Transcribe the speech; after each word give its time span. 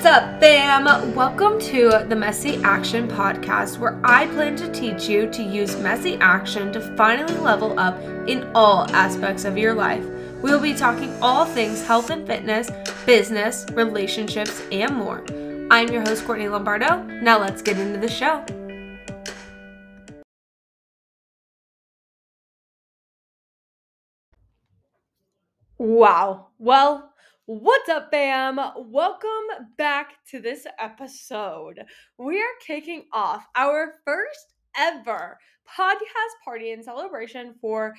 What's 0.00 0.16
up, 0.16 0.40
fam? 0.40 1.14
Welcome 1.14 1.60
to 1.60 2.06
the 2.08 2.16
Messy 2.16 2.56
Action 2.62 3.06
Podcast, 3.06 3.76
where 3.76 4.00
I 4.02 4.28
plan 4.28 4.56
to 4.56 4.72
teach 4.72 5.06
you 5.06 5.28
to 5.30 5.42
use 5.42 5.76
messy 5.76 6.16
action 6.22 6.72
to 6.72 6.80
finally 6.96 7.36
level 7.36 7.78
up 7.78 8.02
in 8.26 8.50
all 8.54 8.90
aspects 8.92 9.44
of 9.44 9.58
your 9.58 9.74
life. 9.74 10.02
We 10.40 10.52
will 10.52 10.58
be 10.58 10.72
talking 10.72 11.14
all 11.20 11.44
things 11.44 11.86
health 11.86 12.08
and 12.08 12.26
fitness, 12.26 12.70
business, 13.04 13.66
relationships, 13.72 14.62
and 14.72 14.96
more. 14.96 15.22
I'm 15.70 15.90
your 15.90 16.00
host, 16.00 16.24
Courtney 16.24 16.48
Lombardo. 16.48 17.02
Now 17.02 17.38
let's 17.38 17.60
get 17.60 17.78
into 17.78 17.98
the 17.98 18.08
show. 18.08 18.42
Wow. 25.76 26.46
Well, 26.58 27.09
what's 27.50 27.88
up, 27.88 28.12
fam? 28.12 28.60
Welcome 28.76 29.66
back 29.76 30.24
to 30.30 30.40
this 30.40 30.68
episode. 30.78 31.80
We 32.16 32.38
are 32.38 32.64
kicking 32.64 33.06
off 33.12 33.44
our 33.56 33.94
first 34.04 34.54
ever 34.78 35.36
podcast 35.68 36.44
party 36.44 36.70
and 36.70 36.84
celebration 36.84 37.56
for 37.60 37.96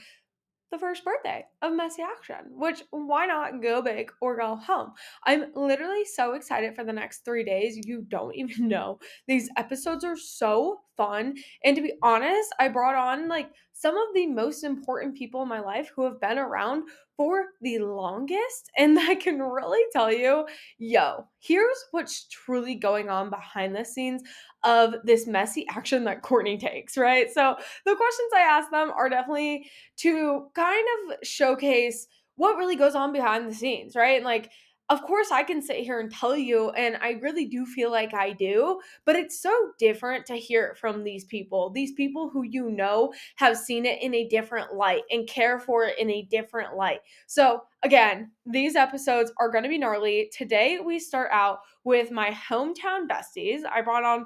the 0.71 0.79
first 0.79 1.03
birthday 1.03 1.43
of 1.61 1.73
Messy 1.73 2.01
Action, 2.01 2.51
which 2.51 2.83
why 2.91 3.25
not 3.25 3.61
go 3.61 3.81
big 3.81 4.09
or 4.21 4.37
go 4.37 4.55
home? 4.55 4.93
I'm 5.25 5.51
literally 5.53 6.05
so 6.05 6.33
excited 6.33 6.73
for 6.73 6.85
the 6.85 6.93
next 6.93 7.25
three 7.25 7.43
days. 7.43 7.77
You 7.85 8.05
don't 8.07 8.33
even 8.37 8.69
know. 8.69 8.99
These 9.27 9.49
episodes 9.57 10.05
are 10.05 10.15
so 10.15 10.79
fun. 10.95 11.35
And 11.65 11.75
to 11.75 11.81
be 11.81 11.93
honest, 12.01 12.55
I 12.57 12.69
brought 12.69 12.95
on 12.95 13.27
like 13.27 13.49
some 13.73 13.97
of 13.97 14.13
the 14.13 14.27
most 14.27 14.63
important 14.63 15.17
people 15.17 15.41
in 15.41 15.49
my 15.49 15.59
life 15.59 15.91
who 15.93 16.05
have 16.05 16.21
been 16.21 16.37
around 16.37 16.83
for 17.21 17.49
the 17.61 17.77
longest. 17.77 18.71
And 18.79 18.97
I 18.99 19.13
can 19.13 19.39
really 19.39 19.83
tell 19.91 20.11
you, 20.11 20.47
yo, 20.79 21.27
here's 21.37 21.85
what's 21.91 22.27
truly 22.29 22.73
going 22.73 23.09
on 23.09 23.29
behind 23.29 23.75
the 23.75 23.85
scenes 23.85 24.23
of 24.63 24.95
this 25.03 25.27
messy 25.27 25.67
action 25.69 26.03
that 26.05 26.23
Courtney 26.23 26.57
takes, 26.57 26.97
right? 26.97 27.31
So 27.31 27.55
the 27.85 27.95
questions 27.95 28.31
I 28.35 28.39
ask 28.39 28.71
them 28.71 28.89
are 28.89 29.07
definitely 29.07 29.69
to 29.97 30.47
kind 30.55 30.87
of 31.11 31.17
showcase 31.21 32.07
what 32.37 32.57
really 32.57 32.75
goes 32.75 32.95
on 32.95 33.13
behind 33.13 33.47
the 33.47 33.53
scenes, 33.53 33.95
right? 33.95 34.23
Like, 34.23 34.49
of 34.91 35.01
course, 35.03 35.31
I 35.31 35.43
can 35.43 35.61
sit 35.61 35.77
here 35.77 36.01
and 36.01 36.11
tell 36.11 36.35
you, 36.35 36.71
and 36.71 36.97
I 36.97 37.11
really 37.21 37.45
do 37.45 37.65
feel 37.65 37.89
like 37.89 38.13
I 38.13 38.33
do, 38.33 38.81
but 39.05 39.15
it's 39.15 39.41
so 39.41 39.53
different 39.79 40.25
to 40.25 40.33
hear 40.33 40.65
it 40.65 40.77
from 40.77 41.05
these 41.05 41.23
people. 41.23 41.69
These 41.69 41.93
people 41.93 42.29
who 42.29 42.43
you 42.43 42.69
know 42.69 43.13
have 43.37 43.55
seen 43.55 43.85
it 43.85 44.01
in 44.01 44.13
a 44.13 44.27
different 44.27 44.73
light 44.73 45.03
and 45.09 45.25
care 45.25 45.61
for 45.61 45.85
it 45.85 45.97
in 45.97 46.09
a 46.11 46.23
different 46.23 46.75
light. 46.75 46.99
So, 47.25 47.61
again, 47.83 48.31
these 48.45 48.75
episodes 48.75 49.31
are 49.39 49.49
going 49.49 49.63
to 49.63 49.69
be 49.69 49.77
gnarly. 49.77 50.29
Today, 50.37 50.79
we 50.85 50.99
start 50.99 51.29
out 51.31 51.59
with 51.85 52.11
my 52.11 52.29
hometown 52.31 53.07
besties. 53.07 53.61
I 53.73 53.81
brought 53.81 54.03
on 54.03 54.25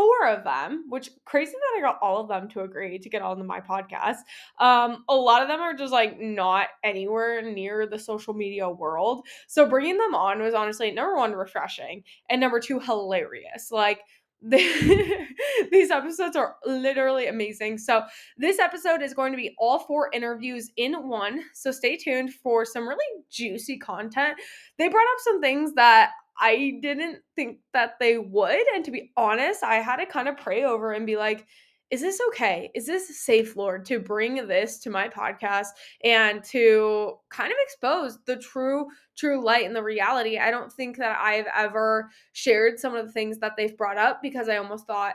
four 0.00 0.28
of 0.28 0.44
them, 0.44 0.86
which 0.88 1.10
crazy 1.26 1.52
that 1.52 1.78
I 1.78 1.82
got 1.82 1.98
all 2.00 2.22
of 2.22 2.28
them 2.28 2.48
to 2.50 2.60
agree 2.60 2.98
to 2.98 3.08
get 3.10 3.20
onto 3.20 3.44
my 3.44 3.60
podcast. 3.60 4.16
Um, 4.58 5.04
a 5.10 5.14
lot 5.14 5.42
of 5.42 5.48
them 5.48 5.60
are 5.60 5.74
just 5.74 5.92
like 5.92 6.18
not 6.18 6.68
anywhere 6.82 7.42
near 7.42 7.86
the 7.86 7.98
social 7.98 8.32
media 8.32 8.68
world. 8.68 9.26
So 9.46 9.66
bringing 9.66 9.98
them 9.98 10.14
on 10.14 10.40
was 10.40 10.54
honestly 10.54 10.90
number 10.90 11.16
one, 11.16 11.32
refreshing, 11.32 12.02
and 12.30 12.40
number 12.40 12.60
two, 12.60 12.80
hilarious. 12.80 13.70
Like, 13.70 14.00
these 14.42 15.90
episodes 15.90 16.34
are 16.34 16.56
literally 16.64 17.26
amazing. 17.26 17.76
So, 17.76 18.04
this 18.38 18.58
episode 18.58 19.02
is 19.02 19.12
going 19.12 19.32
to 19.32 19.36
be 19.36 19.54
all 19.58 19.80
four 19.80 20.08
interviews 20.14 20.70
in 20.78 20.94
one. 21.10 21.42
So, 21.52 21.70
stay 21.70 21.98
tuned 21.98 22.32
for 22.32 22.64
some 22.64 22.88
really 22.88 23.04
juicy 23.30 23.76
content. 23.76 24.38
They 24.78 24.88
brought 24.88 25.02
up 25.02 25.18
some 25.18 25.42
things 25.42 25.74
that 25.74 26.12
I 26.40 26.78
didn't 26.80 27.18
think 27.36 27.58
that 27.74 27.98
they 28.00 28.18
would. 28.18 28.64
And 28.74 28.84
to 28.84 28.90
be 28.90 29.12
honest, 29.16 29.62
I 29.62 29.76
had 29.76 29.96
to 29.96 30.06
kind 30.06 30.28
of 30.28 30.38
pray 30.38 30.64
over 30.64 30.92
and 30.92 31.06
be 31.06 31.16
like, 31.16 31.46
is 31.90 32.00
this 32.00 32.20
okay? 32.28 32.70
Is 32.74 32.86
this 32.86 33.20
safe, 33.20 33.56
Lord, 33.56 33.84
to 33.86 33.98
bring 33.98 34.46
this 34.46 34.78
to 34.80 34.90
my 34.90 35.08
podcast 35.08 35.68
and 36.04 36.42
to 36.44 37.14
kind 37.30 37.50
of 37.50 37.58
expose 37.62 38.18
the 38.26 38.36
true, 38.36 38.86
true 39.16 39.44
light 39.44 39.66
and 39.66 39.74
the 39.74 39.82
reality? 39.82 40.38
I 40.38 40.52
don't 40.52 40.72
think 40.72 40.96
that 40.98 41.18
I've 41.20 41.48
ever 41.54 42.10
shared 42.32 42.78
some 42.78 42.94
of 42.94 43.06
the 43.06 43.12
things 43.12 43.38
that 43.38 43.54
they've 43.56 43.76
brought 43.76 43.98
up 43.98 44.22
because 44.22 44.48
I 44.48 44.56
almost 44.56 44.86
thought, 44.86 45.14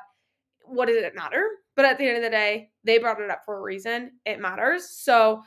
what 0.66 0.88
does 0.88 0.98
it 0.98 1.16
matter? 1.16 1.48
But 1.76 1.86
at 1.86 1.98
the 1.98 2.08
end 2.08 2.18
of 2.18 2.24
the 2.24 2.30
day, 2.30 2.72
they 2.84 2.98
brought 2.98 3.22
it 3.22 3.30
up 3.30 3.44
for 3.46 3.58
a 3.58 3.62
reason. 3.62 4.12
It 4.26 4.42
matters. 4.42 4.90
So 4.90 5.44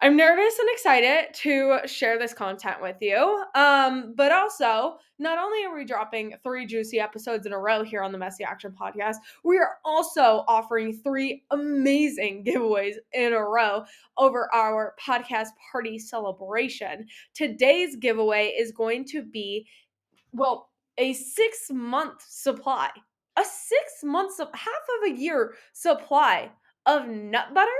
I'm 0.00 0.16
nervous 0.16 0.58
and 0.58 0.68
excited 0.72 1.32
to 1.34 1.78
share 1.86 2.18
this 2.18 2.34
content 2.34 2.82
with 2.82 2.96
you. 3.00 3.44
Um, 3.54 4.12
but 4.16 4.32
also, 4.32 4.96
not 5.18 5.38
only 5.38 5.64
are 5.64 5.74
we 5.74 5.84
dropping 5.84 6.34
three 6.42 6.66
juicy 6.66 7.00
episodes 7.00 7.46
in 7.46 7.52
a 7.52 7.58
row 7.58 7.82
here 7.82 8.02
on 8.02 8.12
the 8.12 8.18
Messy 8.18 8.44
Action 8.44 8.74
Podcast, 8.78 9.16
we 9.44 9.56
are 9.56 9.76
also 9.84 10.44
offering 10.48 10.92
three 10.92 11.44
amazing 11.52 12.44
giveaways 12.44 12.96
in 13.12 13.32
a 13.32 13.42
row 13.42 13.84
over 14.18 14.52
our 14.52 14.94
podcast 15.00 15.48
party 15.72 15.98
celebration. 15.98 17.06
Today's 17.32 17.96
giveaway 17.96 18.48
is 18.48 18.72
going 18.72 19.04
to 19.06 19.22
be, 19.22 19.66
well, 20.32 20.70
a 20.98 21.12
six 21.14 21.68
month 21.70 22.22
supply, 22.28 22.90
a 23.36 23.44
six 23.44 24.02
months 24.02 24.38
of 24.38 24.48
half 24.52 24.66
of 24.98 25.12
a 25.12 25.18
year 25.18 25.54
supply 25.72 26.50
of 26.86 27.08
nut 27.08 27.54
butter 27.54 27.70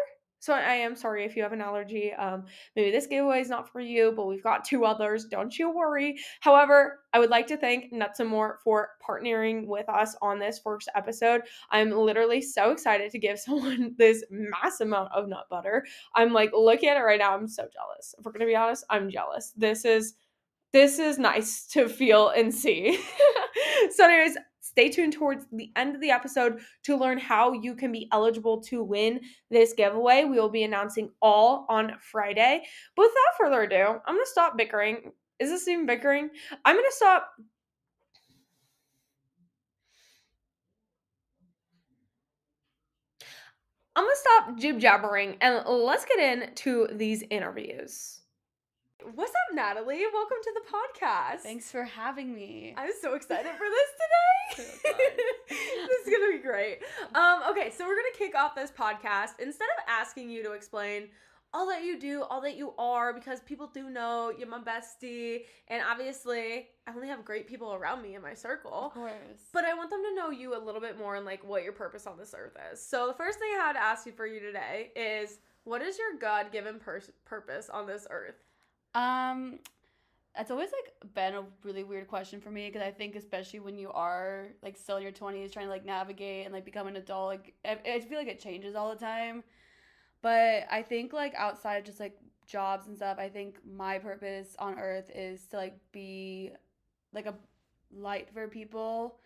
so 0.45 0.53
I 0.53 0.75
am 0.75 0.95
sorry 0.95 1.25
if 1.25 1.37
you 1.37 1.43
have 1.43 1.55
an 1.55 1.63
allergy. 1.63 2.13
Um, 2.13 2.45
maybe 2.77 2.91
this 2.91 3.07
giveaway 3.07 3.41
is 3.41 3.49
not 3.49 3.73
for 3.73 3.81
you, 3.81 4.13
but 4.15 4.27
we've 4.27 4.43
got 4.43 4.63
two 4.63 4.85
others. 4.85 5.25
Don't 5.25 5.59
you 5.59 5.75
worry. 5.75 6.19
However, 6.41 7.01
I 7.15 7.19
would 7.19 7.31
like 7.31 7.47
to 7.47 7.57
thank 7.57 7.91
Nuts 7.93 8.21
and 8.21 8.29
More 8.29 8.59
for 8.63 8.91
partnering 9.09 9.67
with 9.67 9.89
us 9.89 10.15
on 10.21 10.39
this 10.39 10.61
first 10.63 10.91
episode. 10.95 11.41
I'm 11.71 11.91
literally 11.91 12.43
so 12.43 12.73
excited 12.73 13.11
to 13.13 13.19
give 13.19 13.39
someone 13.41 13.95
this 13.97 14.23
mass 14.31 14.81
amount 14.83 15.13
of 15.15 15.29
nut 15.29 15.47
butter. 15.49 15.87
I'm 16.15 16.35
like 16.35 16.51
looking 16.53 16.91
at 16.91 16.99
it 16.99 17.01
right 17.01 17.19
now. 17.19 17.35
I'm 17.35 17.49
so 17.49 17.63
jealous. 17.63 18.15
If 18.19 18.27
we're 18.27 18.33
gonna 18.33 18.45
be 18.45 18.55
honest, 18.55 18.85
I'm 18.91 19.09
jealous. 19.09 19.55
This 19.57 19.87
is 19.87 20.13
this 20.75 20.99
is 20.99 21.19
nice 21.19 21.67
to 21.69 21.89
feel 21.89 22.31
and 22.31 22.53
see. 22.53 22.99
so, 23.93 24.05
anyways, 24.05 24.37
Stay 24.75 24.89
tuned 24.89 25.13
towards 25.13 25.47
the 25.53 25.71
end 25.77 25.95
of 25.95 26.01
the 26.01 26.11
episode 26.11 26.59
to 26.83 26.97
learn 26.97 27.17
how 27.17 27.53
you 27.53 27.77
can 27.77 27.93
be 27.93 28.09
eligible 28.11 28.61
to 28.61 28.83
win 28.83 29.21
this 29.49 29.73
giveaway. 29.73 30.25
We 30.25 30.35
will 30.35 30.49
be 30.49 30.65
announcing 30.65 31.11
all 31.23 31.65
on 31.69 31.93
Friday. 32.01 32.65
But 32.97 33.03
without 33.03 33.39
further 33.39 33.63
ado, 33.63 34.01
I'm 34.05 34.15
going 34.17 34.25
to 34.25 34.31
stop 34.31 34.57
bickering. 34.57 35.13
Is 35.39 35.51
this 35.51 35.69
even 35.69 35.87
bickering? 35.87 36.29
I'm 36.65 36.75
going 36.75 36.85
to 36.85 36.97
stop. 36.97 37.31
I'm 43.95 44.05
to 44.05 44.17
stop 44.17 44.59
jib 44.59 44.81
jabbering 44.81 45.37
and 45.41 45.65
let's 45.69 46.05
get 46.05 46.19
into 46.19 46.89
these 46.91 47.23
interviews. 47.31 48.24
What's 49.13 49.33
up, 49.33 49.55
Natalie? 49.55 50.01
Welcome 50.11 50.39
to 50.43 50.53
the 50.55 51.05
podcast. 51.05 51.41
Thanks 51.41 51.71
for 51.71 51.85
having 51.85 52.35
me. 52.35 52.73
I'm 52.75 52.91
so 53.03 53.15
excited 53.15 53.53
for 53.53 53.67
this 53.69 54.65
today. 54.65 54.97
this 55.51 56.07
is 56.07 56.11
gonna 56.11 56.33
be 56.33 56.43
great. 56.43 56.79
Um, 57.15 57.43
okay, 57.51 57.71
so 57.71 57.85
we're 57.87 57.97
gonna 57.97 58.17
kick 58.17 58.35
off 58.35 58.55
this 58.55 58.71
podcast. 58.71 59.41
Instead 59.41 59.69
of 59.77 59.85
asking 59.87 60.31
you 60.31 60.43
to 60.45 60.53
explain 60.53 61.09
all 61.53 61.69
that 61.69 61.85
you 61.85 62.01
do, 62.01 62.23
all 62.23 62.41
that 62.41 62.57
you 62.57 62.73
are, 62.79 63.13
because 63.13 63.41
people 63.41 63.67
do 63.67 63.91
know 63.91 64.33
you're 64.37 64.49
my 64.49 64.59
bestie, 64.59 65.41
and 65.69 65.83
obviously 65.87 66.69
I 66.87 66.93
only 66.95 67.09
have 67.09 67.27
great 67.27 67.47
people 67.47 67.75
around 67.75 68.01
me 68.01 68.15
in 68.15 68.23
my 68.23 68.33
circle. 68.33 68.87
Of 68.87 68.95
course. 68.95 69.13
But 69.53 69.67
I 69.67 69.75
want 69.75 69.91
them 69.91 70.03
to 70.03 70.15
know 70.15 70.31
you 70.31 70.57
a 70.57 70.63
little 70.65 70.81
bit 70.81 70.99
more 70.99 71.17
and 71.17 71.27
like 71.27 71.47
what 71.47 71.63
your 71.63 71.75
purpose 71.75 72.07
on 72.07 72.17
this 72.17 72.35
earth 72.35 72.57
is. 72.73 72.81
So 72.81 73.07
the 73.09 73.15
first 73.15 73.39
thing 73.39 73.49
I 73.55 73.65
had 73.67 73.75
to 73.75 73.83
ask 73.83 74.07
you 74.07 74.13
for 74.13 74.27
you 74.27 74.41
today 74.41 74.93
is 74.97 75.41
what 75.65 75.83
is 75.83 75.99
your 75.99 76.19
God 76.19 76.53
given 76.53 76.79
pur- 76.79 77.03
purpose 77.27 77.69
on 77.69 77.87
this 77.87 78.07
earth? 78.09 78.37
Um, 78.95 79.59
it's 80.39 80.51
always 80.51 80.71
like 80.73 81.15
been 81.15 81.35
a 81.35 81.45
really 81.63 81.85
weird 81.85 82.09
question 82.09 82.41
for 82.41 82.51
me 82.51 82.69
because 82.69 82.83
I 82.83 82.91
think 82.91 83.17
especially 83.17 83.61
when 83.61 83.79
you 83.79 83.91
are 83.93 84.49
like 84.63 84.77
still 84.77 84.97
in 84.97 85.03
your 85.03 85.13
twenties 85.13 85.53
trying 85.53 85.67
to 85.67 85.71
like 85.71 85.85
navigate 85.85 86.45
and 86.45 86.55
like 86.55 86.65
become 86.65 86.87
an 86.87 86.97
adult, 86.97 87.29
like 87.29 87.55
I, 87.65 87.79
I 87.95 88.01
feel 88.01 88.19
like 88.19 88.29
it 88.29 88.41
changes 88.41 88.75
all 88.75 88.91
the 88.91 89.01
time. 89.01 89.45
But 90.23 90.67
I 90.71 90.83
think 90.83 91.13
like 91.13 91.35
outside 91.37 91.77
of 91.79 91.85
just 91.85 92.01
like 92.01 92.19
jobs 92.47 92.87
and 92.89 92.97
stuff, 92.97 93.19
I 93.19 93.29
think 93.29 93.59
my 93.67 93.99
purpose 93.99 94.57
on 94.59 94.79
earth 94.79 95.11
is 95.15 95.47
to 95.49 95.57
like 95.57 95.77
be 95.93 96.53
like 97.13 97.27
a 97.27 97.35
light 97.95 98.29
for 98.33 98.49
people, 98.49 99.19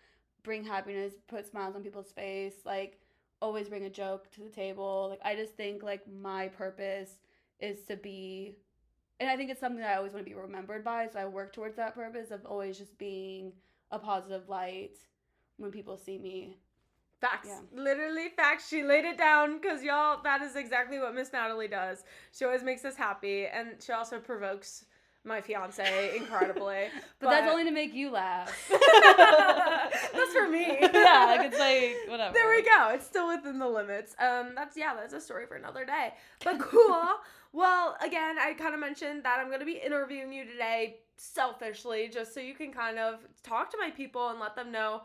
bring 0.43 0.63
happiness, 0.63 1.13
put 1.27 1.47
smiles 1.47 1.75
on 1.75 1.83
people's 1.83 2.11
face, 2.11 2.55
like 2.65 2.99
always 3.41 3.69
bring 3.69 3.85
a 3.85 3.89
joke 3.89 4.31
to 4.31 4.41
the 4.41 4.49
table. 4.49 5.07
Like 5.09 5.21
I 5.23 5.35
just 5.35 5.55
think 5.55 5.83
like 5.83 6.01
my 6.11 6.49
purpose 6.49 7.19
is 7.59 7.83
to 7.85 7.95
be 7.97 8.55
and 9.19 9.29
I 9.29 9.35
think 9.35 9.49
it's 9.49 9.59
something 9.59 9.81
that 9.81 9.91
I 9.91 9.97
always 9.97 10.13
want 10.13 10.25
to 10.25 10.29
be 10.29 10.35
remembered 10.35 10.83
by. 10.83 11.07
So 11.11 11.19
I 11.19 11.25
work 11.25 11.53
towards 11.53 11.75
that 11.75 11.95
purpose 11.95 12.31
of 12.31 12.45
always 12.45 12.77
just 12.77 12.97
being 12.97 13.53
a 13.91 13.99
positive 13.99 14.47
light 14.47 14.97
when 15.57 15.71
people 15.71 15.97
see 15.97 16.17
me. 16.17 16.57
Facts. 17.19 17.49
Yeah. 17.49 17.59
Literally 17.73 18.29
facts. 18.29 18.69
She 18.69 18.81
laid 18.81 19.03
it 19.03 19.17
down 19.17 19.59
because 19.59 19.83
y'all, 19.83 20.21
that 20.23 20.41
is 20.41 20.55
exactly 20.55 20.99
what 20.99 21.13
Miss 21.13 21.33
Natalie 21.33 21.67
does. 21.67 22.03
She 22.31 22.45
always 22.45 22.63
makes 22.63 22.85
us 22.85 22.95
happy 22.95 23.45
and 23.45 23.71
she 23.83 23.91
also 23.91 24.19
provokes 24.19 24.85
my 25.25 25.41
fiance 25.41 26.15
incredibly. 26.17 26.87
But, 27.21 27.31
that's 27.31 27.51
only 27.51 27.65
to 27.65 27.71
make 27.71 27.93
you 27.93 28.11
laugh. 28.11 28.49
that's 28.69 30.33
for 30.33 30.47
me. 30.47 30.77
yeah, 30.81 31.25
like 31.37 31.51
it's 31.51 31.59
like 31.59 31.97
whatever. 32.07 32.33
There 32.33 32.49
we 32.49 32.61
go. 32.61 32.91
It's 32.93 33.05
still 33.05 33.27
within 33.27 33.59
the 33.59 33.67
limits. 33.67 34.15
Um, 34.19 34.53
that's 34.55 34.77
yeah, 34.77 34.95
that's 34.95 35.11
a 35.11 35.19
story 35.19 35.45
for 35.45 35.55
another 35.55 35.83
day. 35.83 36.13
But 36.45 36.59
cool. 36.59 37.09
well, 37.51 37.97
again, 38.01 38.39
I 38.39 38.53
kind 38.53 38.73
of 38.73 38.79
mentioned 38.79 39.23
that 39.23 39.37
I'm 39.37 39.51
gonna 39.51 39.65
be 39.65 39.81
interviewing 39.85 40.31
you 40.31 40.45
today 40.45 40.99
selfishly, 41.17 42.07
just 42.07 42.33
so 42.33 42.39
you 42.39 42.53
can 42.53 42.71
kind 42.71 42.97
of 42.97 43.19
talk 43.43 43.69
to 43.71 43.77
my 43.77 43.89
people 43.89 44.29
and 44.29 44.39
let 44.39 44.55
them 44.55 44.71
know 44.71 45.01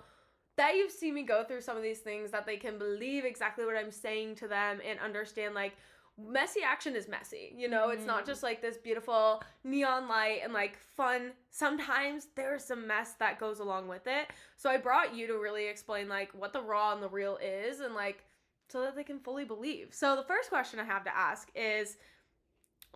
that 0.56 0.76
you've 0.76 0.93
seen 0.93 1.14
me 1.14 1.25
go 1.25 1.43
through 1.43 1.62
some 1.62 1.76
of 1.76 1.82
these 1.82 1.99
things, 1.99 2.31
that 2.31 2.46
they 2.46 2.56
can 2.56 2.78
believe 2.78 3.25
exactly 3.25 3.67
what 3.67 3.76
I'm 3.76 3.90
saying 3.90 4.37
to 4.37 4.46
them 4.46 4.81
and 4.88 5.00
understand 5.00 5.55
like 5.55 5.72
messy 6.19 6.61
action 6.64 6.94
is 6.94 7.08
messy. 7.08 7.52
You 7.56 7.69
know, 7.69 7.88
mm-hmm. 7.88 7.99
it's 7.99 8.06
not 8.06 8.26
just 8.26 8.43
like 8.43 8.62
this 8.62 8.76
beautiful 8.76 9.43
neon 9.64 10.08
light 10.08 10.40
and 10.43 10.52
like 10.52 10.78
fun. 10.96 11.32
Sometimes 11.50 12.28
there's 12.37 12.64
some 12.64 12.87
mess 12.87 13.12
that 13.14 13.40
goes 13.40 13.61
along 13.61 13.88
with 13.88 14.06
it. 14.06 14.28
So 14.56 14.70
I 14.70 14.76
brought 14.76 15.14
you 15.14 15.26
to 15.26 15.34
really 15.34 15.66
explain 15.66 16.08
like 16.08 16.31
what 16.32 16.52
the 16.52 16.62
raw 16.62 16.93
and 16.93 17.02
the 17.02 17.08
real 17.08 17.38
is 17.43 17.81
and 17.81 17.94
like 17.94 18.25
so 18.69 18.81
that 18.82 18.96
they 18.96 19.05
can 19.05 19.19
fully 19.19 19.44
believe. 19.44 19.88
So 19.90 20.16
the 20.16 20.22
first 20.22 20.49
question 20.49 20.81
I 20.81 20.84
have 20.84 21.05
to 21.05 21.16
ask 21.16 21.50
is 21.55 21.96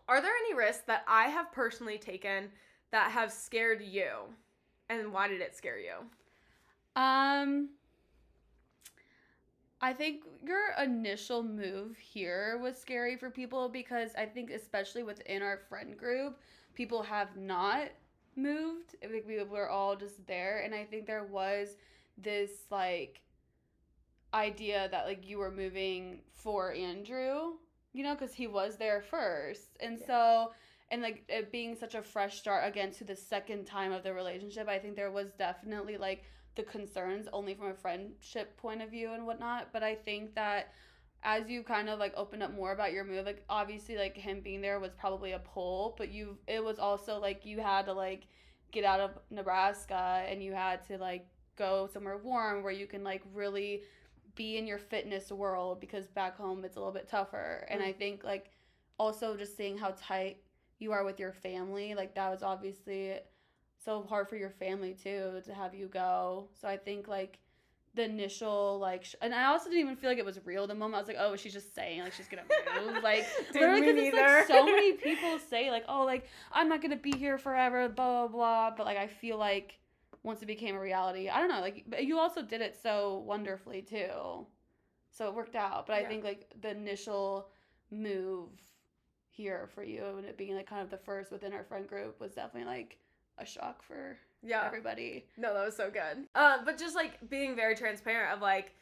are 0.08 0.22
there 0.22 0.32
any 0.46 0.54
risks 0.54 0.84
that 0.86 1.04
I 1.06 1.24
have 1.24 1.52
personally 1.52 1.98
taken 1.98 2.50
that 2.92 3.10
have 3.10 3.30
scared 3.30 3.82
you? 3.82 4.10
And 4.88 5.12
why 5.12 5.28
did 5.28 5.40
it 5.40 5.56
scare 5.56 5.78
you? 5.78 5.94
Um 6.96 7.70
I 9.80 9.92
think 9.92 10.24
your 10.44 10.72
initial 10.82 11.42
move 11.42 11.96
here 11.98 12.58
was 12.60 12.76
scary 12.76 13.16
for 13.16 13.30
people 13.30 13.68
because 13.68 14.10
I 14.16 14.26
think 14.26 14.50
especially 14.50 15.04
within 15.04 15.40
our 15.42 15.58
friend 15.68 15.96
group, 15.96 16.40
people 16.74 17.02
have 17.02 17.36
not 17.36 17.88
moved. 18.34 18.96
Think 19.00 19.26
we 19.26 19.42
were 19.44 19.68
all 19.68 19.94
just 19.94 20.26
there 20.26 20.62
and 20.64 20.74
I 20.74 20.84
think 20.84 21.06
there 21.06 21.24
was 21.24 21.76
this 22.16 22.50
like 22.70 23.20
idea 24.34 24.88
that 24.90 25.06
like 25.06 25.28
you 25.28 25.38
were 25.38 25.50
moving 25.50 26.20
for 26.32 26.72
Andrew, 26.72 27.52
you 27.92 28.02
know, 28.02 28.16
cuz 28.16 28.34
he 28.34 28.48
was 28.48 28.76
there 28.76 29.00
first. 29.00 29.76
And 29.80 29.98
yeah. 30.00 30.06
so 30.06 30.52
and 30.90 31.02
like 31.02 31.24
it 31.28 31.52
being 31.52 31.76
such 31.76 31.94
a 31.94 32.02
fresh 32.02 32.38
start 32.40 32.66
again 32.66 32.90
to 32.92 33.04
the 33.04 33.14
second 33.14 33.66
time 33.66 33.92
of 33.92 34.02
the 34.02 34.12
relationship, 34.12 34.68
I 34.68 34.78
think 34.80 34.96
there 34.96 35.12
was 35.12 35.30
definitely 35.38 35.98
like 35.98 36.24
the 36.58 36.64
concerns 36.64 37.28
only 37.32 37.54
from 37.54 37.68
a 37.68 37.74
friendship 37.74 38.56
point 38.56 38.82
of 38.82 38.90
view 38.90 39.12
and 39.12 39.24
whatnot. 39.24 39.68
But 39.72 39.84
I 39.84 39.94
think 39.94 40.34
that 40.34 40.72
as 41.22 41.48
you 41.48 41.62
kind 41.62 41.88
of 41.88 42.00
like 42.00 42.12
open 42.16 42.42
up 42.42 42.52
more 42.52 42.72
about 42.72 42.92
your 42.92 43.04
move, 43.04 43.24
like 43.24 43.44
obviously 43.48 43.96
like 43.96 44.16
him 44.16 44.40
being 44.40 44.60
there 44.60 44.80
was 44.80 44.92
probably 44.92 45.32
a 45.32 45.38
pull, 45.38 45.94
but 45.96 46.10
you 46.10 46.36
it 46.48 46.62
was 46.62 46.80
also 46.80 47.20
like 47.20 47.46
you 47.46 47.60
had 47.60 47.86
to 47.86 47.92
like 47.92 48.26
get 48.72 48.84
out 48.84 48.98
of 48.98 49.12
Nebraska 49.30 50.24
and 50.28 50.42
you 50.42 50.52
had 50.52 50.84
to 50.88 50.98
like 50.98 51.28
go 51.56 51.88
somewhere 51.92 52.18
warm 52.18 52.64
where 52.64 52.72
you 52.72 52.88
can 52.88 53.04
like 53.04 53.22
really 53.32 53.82
be 54.34 54.56
in 54.56 54.66
your 54.66 54.78
fitness 54.78 55.30
world 55.30 55.80
because 55.80 56.06
back 56.08 56.36
home 56.36 56.64
it's 56.64 56.76
a 56.76 56.80
little 56.80 56.92
bit 56.92 57.08
tougher. 57.08 57.66
And 57.70 57.80
I 57.80 57.92
mm. 57.92 57.98
think 57.98 58.24
like 58.24 58.50
also 58.98 59.36
just 59.36 59.56
seeing 59.56 59.78
how 59.78 59.94
tight 59.96 60.38
you 60.80 60.90
are 60.90 61.04
with 61.04 61.20
your 61.20 61.32
family, 61.32 61.94
like 61.94 62.16
that 62.16 62.30
was 62.30 62.42
obviously 62.42 63.14
so 63.88 64.02
hard 64.06 64.28
for 64.28 64.36
your 64.36 64.50
family 64.50 64.94
too 65.02 65.40
to 65.46 65.54
have 65.54 65.74
you 65.74 65.86
go. 65.86 66.46
So 66.60 66.68
I 66.68 66.76
think 66.76 67.08
like 67.08 67.38
the 67.94 68.04
initial 68.04 68.78
like, 68.78 69.02
sh- 69.02 69.14
and 69.22 69.34
I 69.34 69.46
also 69.46 69.70
didn't 69.70 69.80
even 69.80 69.96
feel 69.96 70.10
like 70.10 70.18
it 70.18 70.26
was 70.26 70.38
real. 70.44 70.66
The 70.66 70.74
moment 70.74 70.96
I 70.96 70.98
was 70.98 71.08
like, 71.08 71.16
oh, 71.18 71.36
she's 71.36 71.54
just 71.54 71.74
saying 71.74 72.02
like 72.02 72.12
she's 72.12 72.28
gonna 72.28 72.42
move. 72.92 73.02
like 73.02 73.26
literally, 73.54 73.80
because 73.80 73.96
it's 73.96 74.14
like 74.14 74.46
so 74.46 74.66
many 74.66 74.92
people 75.08 75.38
say 75.38 75.70
like, 75.70 75.84
oh, 75.88 76.04
like 76.04 76.26
I'm 76.52 76.68
not 76.68 76.82
gonna 76.82 76.96
be 76.98 77.12
here 77.16 77.38
forever, 77.38 77.88
blah 77.88 78.26
blah 78.26 78.28
blah. 78.28 78.76
But 78.76 78.84
like 78.84 78.98
I 78.98 79.06
feel 79.06 79.38
like 79.38 79.78
once 80.22 80.42
it 80.42 80.46
became 80.46 80.76
a 80.76 80.80
reality, 80.80 81.30
I 81.30 81.38
don't 81.40 81.48
know. 81.48 81.62
Like 81.62 81.86
you 81.98 82.18
also 82.18 82.42
did 82.42 82.60
it 82.60 82.76
so 82.82 83.24
wonderfully 83.26 83.80
too, 83.80 84.46
so 85.10 85.28
it 85.28 85.34
worked 85.34 85.56
out. 85.56 85.86
But 85.86 85.96
I 85.96 86.04
think 86.04 86.24
like 86.24 86.52
the 86.60 86.72
initial 86.72 87.48
move 87.90 88.50
here 89.30 89.70
for 89.74 89.82
you 89.82 90.04
and 90.18 90.26
it 90.26 90.36
being 90.36 90.54
like 90.56 90.68
kind 90.68 90.82
of 90.82 90.90
the 90.90 90.98
first 90.98 91.30
within 91.30 91.54
our 91.54 91.62
friend 91.62 91.88
group 91.88 92.20
was 92.20 92.32
definitely 92.32 92.68
like 92.68 92.98
a 93.38 93.46
shock 93.46 93.82
for 93.82 94.16
yeah 94.42 94.64
everybody. 94.66 95.26
No, 95.36 95.54
that 95.54 95.64
was 95.64 95.76
so 95.76 95.90
good. 95.90 96.26
Uh, 96.34 96.58
but 96.64 96.78
just 96.78 96.94
like 96.94 97.28
being 97.28 97.56
very 97.56 97.74
transparent 97.74 98.34
of 98.34 98.40
like 98.40 98.74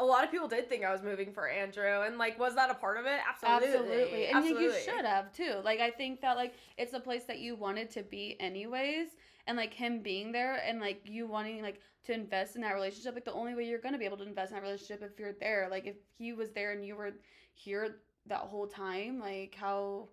a 0.00 0.04
lot 0.04 0.22
of 0.24 0.30
people 0.30 0.46
did 0.46 0.68
think 0.68 0.84
I 0.84 0.92
was 0.92 1.02
moving 1.02 1.32
for 1.32 1.48
Andrew, 1.48 2.02
and 2.02 2.18
like, 2.18 2.38
was 2.38 2.54
that 2.54 2.70
a 2.70 2.74
part 2.74 2.98
of 2.98 3.06
it? 3.06 3.18
Absolutely, 3.28 3.68
absolutely, 3.68 4.26
and 4.26 4.36
absolutely. 4.36 4.64
you 4.64 4.72
should 4.84 5.04
have 5.04 5.32
too. 5.32 5.56
Like, 5.64 5.80
I 5.80 5.90
think 5.90 6.20
that 6.20 6.36
like 6.36 6.54
it's 6.76 6.92
a 6.92 7.00
place 7.00 7.24
that 7.24 7.40
you 7.40 7.56
wanted 7.56 7.90
to 7.92 8.02
be 8.04 8.36
anyways, 8.38 9.08
and 9.46 9.56
like 9.56 9.74
him 9.74 10.00
being 10.00 10.30
there, 10.30 10.62
and 10.64 10.80
like 10.80 11.02
you 11.04 11.26
wanting 11.26 11.62
like 11.62 11.80
to 12.04 12.12
invest 12.12 12.54
in 12.54 12.62
that 12.62 12.74
relationship. 12.74 13.14
Like, 13.14 13.24
the 13.24 13.32
only 13.32 13.54
way 13.54 13.64
you're 13.64 13.80
gonna 13.80 13.98
be 13.98 14.04
able 14.04 14.18
to 14.18 14.26
invest 14.26 14.52
in 14.52 14.56
that 14.56 14.62
relationship 14.62 15.02
if 15.02 15.18
you're 15.18 15.34
there. 15.40 15.66
Like, 15.68 15.86
if 15.86 15.96
he 16.16 16.32
was 16.32 16.50
there 16.50 16.70
and 16.70 16.86
you 16.86 16.94
were 16.94 17.14
here 17.54 17.96
that 18.26 18.40
whole 18.40 18.68
time, 18.68 19.18
like 19.18 19.56
how 19.58 20.08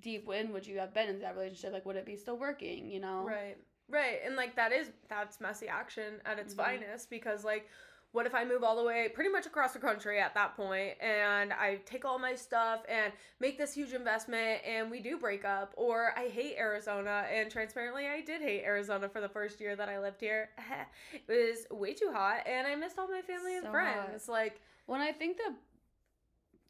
deep 0.00 0.28
in 0.28 0.52
would 0.52 0.66
you 0.66 0.78
have 0.78 0.94
been 0.94 1.08
in 1.08 1.20
that 1.20 1.36
relationship? 1.36 1.72
Like, 1.72 1.86
would 1.86 1.96
it 1.96 2.06
be 2.06 2.16
still 2.16 2.36
working? 2.36 2.90
You 2.90 3.00
know? 3.00 3.24
Right. 3.24 3.56
Right. 3.88 4.20
And 4.24 4.36
like 4.36 4.54
that 4.56 4.72
is 4.72 4.90
that's 5.08 5.40
messy 5.40 5.68
action 5.68 6.20
at 6.24 6.38
its 6.38 6.54
mm-hmm. 6.54 6.62
finest 6.62 7.10
because 7.10 7.44
like 7.44 7.68
what 8.12 8.26
if 8.26 8.34
I 8.34 8.44
move 8.44 8.64
all 8.64 8.76
the 8.76 8.82
way 8.82 9.08
pretty 9.08 9.30
much 9.30 9.46
across 9.46 9.72
the 9.72 9.78
country 9.78 10.20
at 10.20 10.34
that 10.34 10.56
point 10.56 10.94
and 11.00 11.52
I 11.52 11.80
take 11.86 12.04
all 12.04 12.18
my 12.18 12.34
stuff 12.34 12.80
and 12.88 13.12
make 13.38 13.56
this 13.56 13.74
huge 13.74 13.92
investment 13.92 14.62
and 14.66 14.90
we 14.90 15.00
do 15.00 15.16
break 15.16 15.44
up 15.44 15.72
or 15.76 16.12
I 16.16 16.28
hate 16.28 16.56
Arizona 16.58 17.24
and 17.32 17.50
transparently 17.50 18.06
I 18.08 18.20
did 18.20 18.42
hate 18.42 18.64
Arizona 18.64 19.08
for 19.08 19.20
the 19.20 19.28
first 19.28 19.60
year 19.60 19.76
that 19.76 19.88
I 19.88 20.00
lived 20.00 20.20
here. 20.20 20.50
it 21.28 21.66
was 21.70 21.78
way 21.78 21.94
too 21.94 22.10
hot 22.12 22.46
and 22.46 22.66
I 22.66 22.74
missed 22.74 22.98
all 22.98 23.08
my 23.08 23.22
family 23.22 23.56
and 23.56 23.68
friends. 23.68 24.26
Hot. 24.26 24.32
Like 24.32 24.60
when 24.86 25.00
I 25.00 25.12
think 25.12 25.36
the 25.36 25.54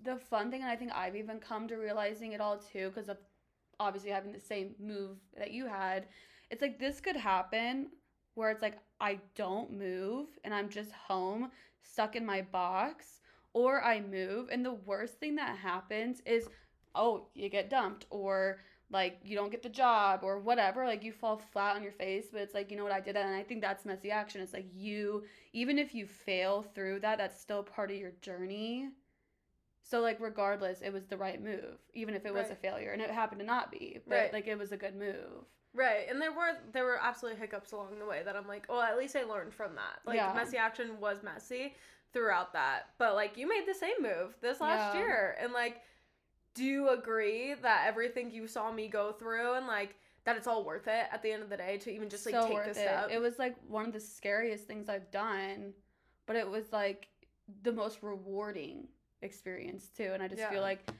the 0.04 0.16
fun 0.16 0.50
thing, 0.50 0.62
and 0.62 0.70
I 0.70 0.76
think 0.76 0.92
I've 0.94 1.16
even 1.16 1.38
come 1.38 1.68
to 1.68 1.76
realizing 1.76 2.32
it 2.32 2.40
all 2.40 2.58
too, 2.58 2.88
because 2.88 3.08
of 3.08 3.18
obviously 3.78 4.10
having 4.10 4.32
the 4.32 4.40
same 4.40 4.74
move 4.78 5.18
that 5.36 5.52
you 5.52 5.66
had. 5.66 6.06
It's 6.50 6.62
like 6.62 6.78
this 6.78 7.00
could 7.00 7.16
happen 7.16 7.88
where 8.34 8.50
it's 8.50 8.62
like 8.62 8.78
I 9.00 9.18
don't 9.34 9.72
move 9.72 10.28
and 10.44 10.54
I'm 10.54 10.68
just 10.68 10.92
home 10.92 11.50
stuck 11.82 12.16
in 12.16 12.24
my 12.26 12.42
box, 12.42 13.20
or 13.52 13.82
I 13.82 14.00
move, 14.00 14.48
and 14.50 14.64
the 14.64 14.74
worst 14.74 15.18
thing 15.18 15.36
that 15.36 15.56
happens 15.58 16.20
is 16.26 16.48
oh, 16.94 17.28
you 17.34 17.48
get 17.48 17.70
dumped, 17.70 18.06
or 18.10 18.58
like 18.90 19.20
you 19.22 19.36
don't 19.36 19.50
get 19.52 19.62
the 19.62 19.68
job 19.68 20.20
or 20.24 20.40
whatever 20.40 20.84
like 20.84 21.04
you 21.04 21.12
fall 21.12 21.36
flat 21.52 21.76
on 21.76 21.82
your 21.82 21.92
face 21.92 22.26
but 22.32 22.40
it's 22.40 22.54
like 22.54 22.70
you 22.70 22.76
know 22.76 22.82
what 22.82 22.92
i 22.92 23.00
did 23.00 23.16
and 23.16 23.34
i 23.34 23.42
think 23.42 23.60
that's 23.60 23.84
messy 23.84 24.10
action 24.10 24.40
it's 24.40 24.52
like 24.52 24.66
you 24.74 25.22
even 25.52 25.78
if 25.78 25.94
you 25.94 26.06
fail 26.06 26.62
through 26.74 26.98
that 26.98 27.16
that's 27.18 27.40
still 27.40 27.62
part 27.62 27.90
of 27.90 27.96
your 27.96 28.12
journey 28.20 28.88
so 29.82 30.00
like 30.00 30.18
regardless, 30.20 30.82
it 30.82 30.92
was 30.92 31.06
the 31.06 31.16
right 31.16 31.42
move, 31.42 31.78
even 31.94 32.14
if 32.14 32.24
it 32.24 32.32
was 32.32 32.44
right. 32.44 32.52
a 32.52 32.56
failure, 32.56 32.92
and 32.92 33.02
it 33.02 33.10
happened 33.10 33.40
to 33.40 33.46
not 33.46 33.72
be. 33.72 33.98
But 34.06 34.14
right. 34.14 34.32
like 34.32 34.46
it 34.46 34.58
was 34.58 34.72
a 34.72 34.76
good 34.76 34.96
move. 34.96 35.44
Right, 35.72 36.06
and 36.08 36.20
there 36.20 36.32
were 36.32 36.58
there 36.72 36.84
were 36.84 36.98
absolutely 37.00 37.40
hiccups 37.40 37.72
along 37.72 37.98
the 37.98 38.06
way 38.06 38.22
that 38.24 38.36
I'm 38.36 38.48
like, 38.48 38.66
well, 38.68 38.80
at 38.80 38.98
least 38.98 39.14
I 39.16 39.22
learned 39.22 39.54
from 39.54 39.74
that. 39.76 40.00
Like 40.04 40.16
yeah. 40.16 40.32
messy 40.34 40.56
action 40.56 41.00
was 41.00 41.22
messy 41.22 41.74
throughout 42.12 42.52
that, 42.54 42.88
but 42.98 43.14
like 43.14 43.36
you 43.36 43.48
made 43.48 43.64
the 43.66 43.74
same 43.74 44.02
move 44.02 44.34
this 44.40 44.60
last 44.60 44.94
yeah. 44.94 45.00
year, 45.00 45.36
and 45.40 45.52
like, 45.52 45.80
do 46.54 46.64
you 46.64 46.90
agree 46.90 47.54
that 47.62 47.84
everything 47.86 48.30
you 48.30 48.48
saw 48.48 48.72
me 48.72 48.88
go 48.88 49.12
through 49.12 49.54
and 49.54 49.66
like 49.66 49.94
that 50.24 50.36
it's 50.36 50.46
all 50.46 50.64
worth 50.64 50.88
it 50.88 51.06
at 51.12 51.22
the 51.22 51.30
end 51.30 51.42
of 51.42 51.48
the 51.48 51.56
day 51.56 51.78
to 51.78 51.90
even 51.90 52.08
just 52.08 52.26
like 52.26 52.34
so 52.34 52.48
take 52.48 52.74
step? 52.74 53.08
It. 53.08 53.14
it 53.14 53.20
was 53.20 53.38
like 53.38 53.54
one 53.68 53.86
of 53.86 53.92
the 53.92 54.00
scariest 54.00 54.66
things 54.66 54.88
I've 54.88 55.10
done, 55.12 55.72
but 56.26 56.34
it 56.34 56.48
was 56.48 56.72
like 56.72 57.06
the 57.62 57.72
most 57.72 58.02
rewarding 58.02 58.88
experience 59.22 59.88
too. 59.96 60.10
And 60.12 60.22
I 60.22 60.28
just 60.28 60.40
yeah. 60.40 60.50
feel 60.50 60.62
like 60.62 60.90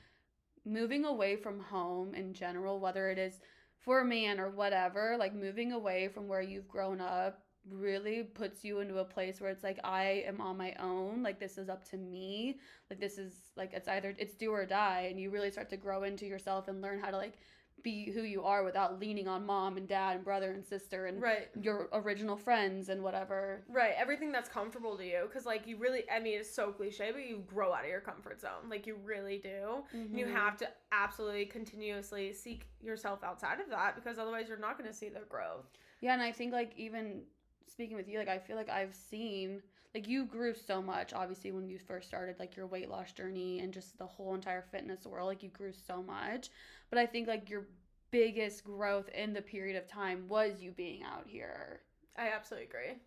moving 0.64 1.04
away 1.04 1.36
from 1.36 1.60
home 1.60 2.14
in 2.14 2.32
general, 2.32 2.80
whether 2.80 3.10
it 3.10 3.18
is 3.18 3.40
for 3.78 4.00
a 4.00 4.04
man 4.04 4.38
or 4.38 4.50
whatever, 4.50 5.16
like 5.18 5.34
moving 5.34 5.72
away 5.72 6.08
from 6.08 6.28
where 6.28 6.42
you've 6.42 6.68
grown 6.68 7.00
up 7.00 7.42
really 7.68 8.22
puts 8.22 8.64
you 8.64 8.80
into 8.80 8.98
a 8.98 9.04
place 9.04 9.40
where 9.40 9.50
it's 9.50 9.62
like 9.62 9.78
I 9.84 10.24
am 10.26 10.40
on 10.40 10.56
my 10.56 10.74
own, 10.80 11.22
like 11.22 11.38
this 11.38 11.58
is 11.58 11.68
up 11.68 11.84
to 11.90 11.96
me. 11.96 12.58
Like 12.88 13.00
this 13.00 13.18
is 13.18 13.34
like 13.56 13.72
it's 13.72 13.88
either 13.88 14.14
it's 14.18 14.34
do 14.34 14.50
or 14.50 14.64
die 14.66 15.08
and 15.10 15.20
you 15.20 15.30
really 15.30 15.50
start 15.50 15.70
to 15.70 15.76
grow 15.76 16.04
into 16.04 16.26
yourself 16.26 16.68
and 16.68 16.80
learn 16.80 17.00
how 17.00 17.10
to 17.10 17.16
like 17.16 17.38
be 17.82 18.10
who 18.10 18.22
you 18.22 18.44
are 18.44 18.64
without 18.64 19.00
leaning 19.00 19.28
on 19.28 19.44
mom 19.44 19.76
and 19.76 19.88
dad 19.88 20.16
and 20.16 20.24
brother 20.24 20.52
and 20.52 20.64
sister 20.64 21.06
and 21.06 21.20
right. 21.20 21.48
your 21.60 21.88
original 21.92 22.36
friends 22.36 22.88
and 22.88 23.02
whatever. 23.02 23.62
Right, 23.68 23.94
everything 23.96 24.32
that's 24.32 24.48
comfortable 24.48 24.96
to 24.96 25.04
you 25.04 25.28
cuz 25.32 25.46
like 25.46 25.66
you 25.66 25.76
really 25.76 26.08
I 26.10 26.20
mean 26.20 26.40
it's 26.40 26.50
so 26.50 26.72
cliche 26.72 27.10
but 27.12 27.26
you 27.26 27.44
grow 27.46 27.72
out 27.72 27.84
of 27.84 27.90
your 27.90 28.00
comfort 28.00 28.40
zone. 28.40 28.68
Like 28.68 28.86
you 28.86 28.96
really 29.04 29.38
do. 29.38 29.84
Mm-hmm. 29.94 30.16
You 30.16 30.26
have 30.26 30.56
to 30.58 30.68
absolutely 30.92 31.46
continuously 31.46 32.32
seek 32.32 32.66
yourself 32.82 33.22
outside 33.22 33.60
of 33.60 33.68
that 33.70 33.94
because 33.94 34.18
otherwise 34.18 34.48
you're 34.48 34.58
not 34.58 34.78
going 34.78 34.88
to 34.88 34.96
see 34.96 35.08
the 35.08 35.20
growth. 35.28 35.66
Yeah, 36.00 36.14
and 36.14 36.22
I 36.22 36.32
think 36.32 36.52
like 36.52 36.72
even 36.76 37.22
speaking 37.70 37.96
with 37.96 38.08
you 38.08 38.18
like 38.18 38.28
I 38.28 38.38
feel 38.38 38.56
like 38.56 38.68
I've 38.68 38.94
seen 38.94 39.62
like 39.94 40.08
you 40.08 40.24
grew 40.24 40.54
so 40.54 40.82
much 40.82 41.12
obviously 41.12 41.52
when 41.52 41.68
you 41.68 41.78
first 41.78 42.08
started 42.08 42.36
like 42.38 42.56
your 42.56 42.66
weight 42.66 42.88
loss 42.88 43.12
journey 43.12 43.60
and 43.60 43.72
just 43.72 43.96
the 43.98 44.06
whole 44.06 44.34
entire 44.34 44.62
fitness 44.70 45.06
world 45.06 45.28
like 45.28 45.42
you 45.42 45.48
grew 45.50 45.72
so 45.72 46.02
much 46.02 46.50
but 46.90 46.98
i 46.98 47.06
think 47.06 47.26
like 47.26 47.48
your 47.48 47.64
biggest 48.10 48.64
growth 48.64 49.08
in 49.10 49.32
the 49.32 49.42
period 49.42 49.76
of 49.76 49.86
time 49.86 50.24
was 50.28 50.60
you 50.60 50.72
being 50.72 51.02
out 51.02 51.24
here. 51.26 51.80
I 52.16 52.28
absolutely 52.28 52.66
agree. 52.66 52.98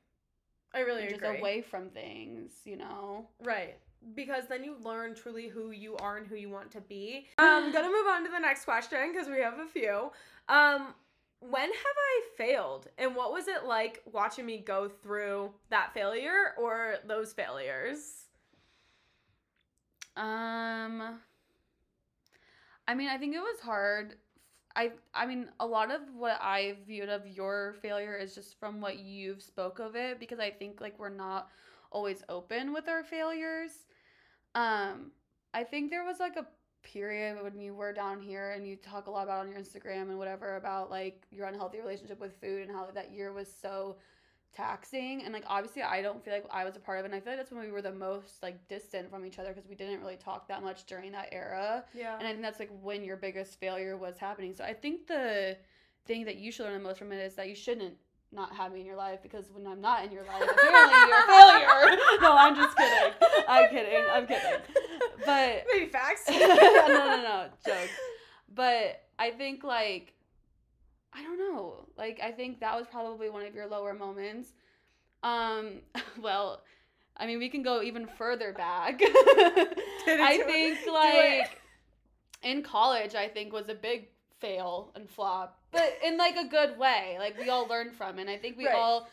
I 0.74 0.80
really 0.80 1.04
just 1.04 1.22
agree. 1.22 1.38
away 1.38 1.62
from 1.62 1.90
things, 1.90 2.52
you 2.66 2.78
know. 2.78 3.28
Right. 3.44 3.78
Because 4.16 4.48
then 4.48 4.64
you 4.64 4.76
learn 4.82 5.16
truly 5.16 5.48
who 5.48 5.72
you 5.72 5.96
are 5.98 6.18
and 6.18 6.28
who 6.28 6.36
you 6.36 6.50
want 6.50 6.72
to 6.72 6.82
be. 6.82 7.28
I'm 7.38 7.72
gonna 7.74 7.88
move 7.88 8.08
on 8.08 8.24
to 8.26 8.32
the 8.32 8.40
next 8.40 8.66
question 8.66 9.12
because 9.12 9.28
we 9.28 9.40
have 9.40 9.60
a 9.60 9.68
few. 9.68 10.12
Um, 10.50 10.94
when 11.40 11.68
have 11.68 11.74
I 11.74 12.22
failed, 12.38 12.88
and 12.98 13.16
what 13.16 13.34
was 13.34 13.48
it 13.48 13.66
like 13.66 14.02
watching 14.12 14.46
me 14.46 14.60
go 14.60 14.90
through 14.90 15.52
that 15.70 15.94
failure 15.94 16.54
or 16.58 16.96
those 17.06 17.34
failures? 17.34 18.28
Um 20.16 21.20
I 22.88 22.94
mean, 22.96 23.10
I 23.10 23.18
think 23.18 23.36
it 23.36 23.40
was 23.40 23.60
hard. 23.62 24.16
I 24.76 24.92
I 25.14 25.26
mean, 25.26 25.50
a 25.60 25.66
lot 25.68 25.92
of 25.92 26.02
what 26.16 26.40
I 26.42 26.78
viewed 26.86 27.10
of 27.10 27.28
your 27.28 27.76
failure 27.82 28.16
is 28.16 28.36
just 28.36 28.60
from 28.60 28.82
what 28.82 29.00
you've 29.00 29.42
spoke 29.42 29.80
of 29.80 29.96
it 29.96 30.20
because 30.20 30.40
I 30.40 30.52
think 30.52 30.82
like 30.82 31.00
we're 31.00 31.10
not 31.10 31.50
always 31.92 32.24
open 32.30 32.74
with 32.74 32.90
our 32.90 33.04
failures. 33.04 33.72
Um 34.56 35.12
I 35.54 35.64
think 35.64 35.92
there 35.92 36.06
was 36.06 36.20
like 36.20 36.38
a 36.38 36.48
period 36.84 37.42
when 37.44 37.60
you 37.60 37.74
were 37.76 37.94
down 37.94 38.22
here 38.22 38.52
and 38.52 38.68
you 38.68 38.76
talk 38.76 39.08
a 39.08 39.12
lot 39.12 39.24
about 39.24 39.42
on 39.46 39.50
your 39.50 39.60
Instagram 39.60 40.04
and 40.04 40.18
whatever 40.18 40.58
about 40.58 40.90
like 40.92 41.26
your 41.32 41.48
unhealthy 41.48 41.80
relationship 41.80 42.20
with 42.20 42.40
food 42.42 42.64
and 42.68 42.72
how 42.72 42.88
that 42.94 43.12
year 43.12 43.32
was 43.34 43.54
so 43.54 43.98
taxing 44.56 45.24
and 45.24 45.34
like 45.34 45.44
obviously 45.48 45.82
I 45.82 46.02
don't 46.02 46.24
feel 46.24 46.34
like 46.34 46.46
I 46.52 46.64
was 46.64 46.76
a 46.76 46.80
part 46.80 47.00
of 47.00 47.06
it 47.06 47.08
and 47.08 47.16
I 47.16 47.20
feel 47.20 47.34
like 47.34 47.40
that's 47.40 47.52
when 47.52 47.62
we 47.66 47.72
were 47.72 47.82
the 47.82 47.92
most 47.92 48.42
like 48.44 48.68
distant 48.68 49.10
from 49.10 49.26
each 49.26 49.40
other 49.40 49.52
because 49.54 49.68
we 49.68 49.76
didn't 49.76 50.00
really 50.02 50.16
talk 50.18 50.48
that 50.48 50.62
much 50.64 50.86
during 50.86 51.12
that 51.14 51.30
era 51.32 51.84
Yeah. 51.94 52.18
and 52.20 52.28
I 52.28 52.32
think 52.32 52.44
that's 52.44 52.60
like 52.60 52.72
when 52.82 53.04
your 53.04 53.18
biggest 53.18 53.60
failure 53.60 53.98
was 53.98 54.18
happening 54.18 54.54
so 54.54 54.64
I 54.64 54.74
think 54.74 55.08
the 55.08 55.58
thing 56.06 56.26
that 56.26 56.38
you 56.38 56.52
should 56.52 56.66
learn 56.66 56.74
the 56.74 56.80
most 56.88 57.00
from 57.00 57.12
it 57.12 57.18
is 57.18 57.34
that 57.36 57.48
you 57.50 57.56
shouldn't 57.56 57.96
not 58.32 58.56
have 58.56 58.74
me 58.74 58.80
in 58.82 58.86
your 58.86 58.96
life 58.96 59.22
because 59.24 59.46
when 59.52 59.66
I'm 59.68 59.82
not 59.82 60.04
in 60.06 60.12
your 60.12 60.24
life 60.26 60.42
apparently 60.52 61.00
you're 61.08 61.20
a 61.20 61.28
failure 61.28 61.98
no 62.22 62.36
I'm 62.38 62.56
just 62.56 62.76
kidding 62.78 63.14
I'm 63.48 63.70
kidding 63.70 64.04
I'm 64.12 64.28
kidding 64.28 64.60
but 65.26 65.64
Maybe 65.74 65.86
facts. 65.88 66.24
no, 66.30 66.38
no, 66.38 67.22
no, 67.22 67.46
joke. 67.66 67.90
But 68.54 69.04
I 69.18 69.32
think 69.32 69.64
like 69.64 70.14
I 71.16 71.22
don't 71.24 71.38
know. 71.38 71.86
Like 71.98 72.20
I 72.24 72.32
think 72.32 72.60
that 72.60 72.76
was 72.76 72.88
probably 72.88 73.30
one 73.30 73.46
of 73.46 73.54
your 73.56 73.68
lower 73.68 73.94
moments. 73.94 74.54
Um, 75.22 75.80
well, 76.22 76.62
I 77.18 77.26
mean 77.28 77.40
we 77.40 77.50
can 77.50 77.64
go 77.64 77.82
even 77.82 78.08
further 78.08 78.54
back. 78.54 79.00
I 79.02 80.42
think 80.46 80.80
it. 80.86 80.92
like 80.92 81.62
in 82.42 82.62
college 82.64 83.16
I 83.16 83.28
think 83.28 83.54
was 83.54 83.70
a 83.70 83.76
big 83.76 84.08
fail 84.40 84.92
and 84.96 85.10
flop. 85.10 85.60
But 85.72 85.98
in 86.06 86.18
like 86.18 86.36
a 86.36 86.48
good 86.48 86.78
way. 86.78 87.16
Like 87.20 87.40
we 87.40 87.50
all 87.50 87.68
learned 87.68 87.94
from 87.94 88.18
it. 88.18 88.22
And 88.22 88.30
I 88.30 88.38
think 88.38 88.58
we 88.58 88.66
Right. 88.66 88.76
all 88.76 89.08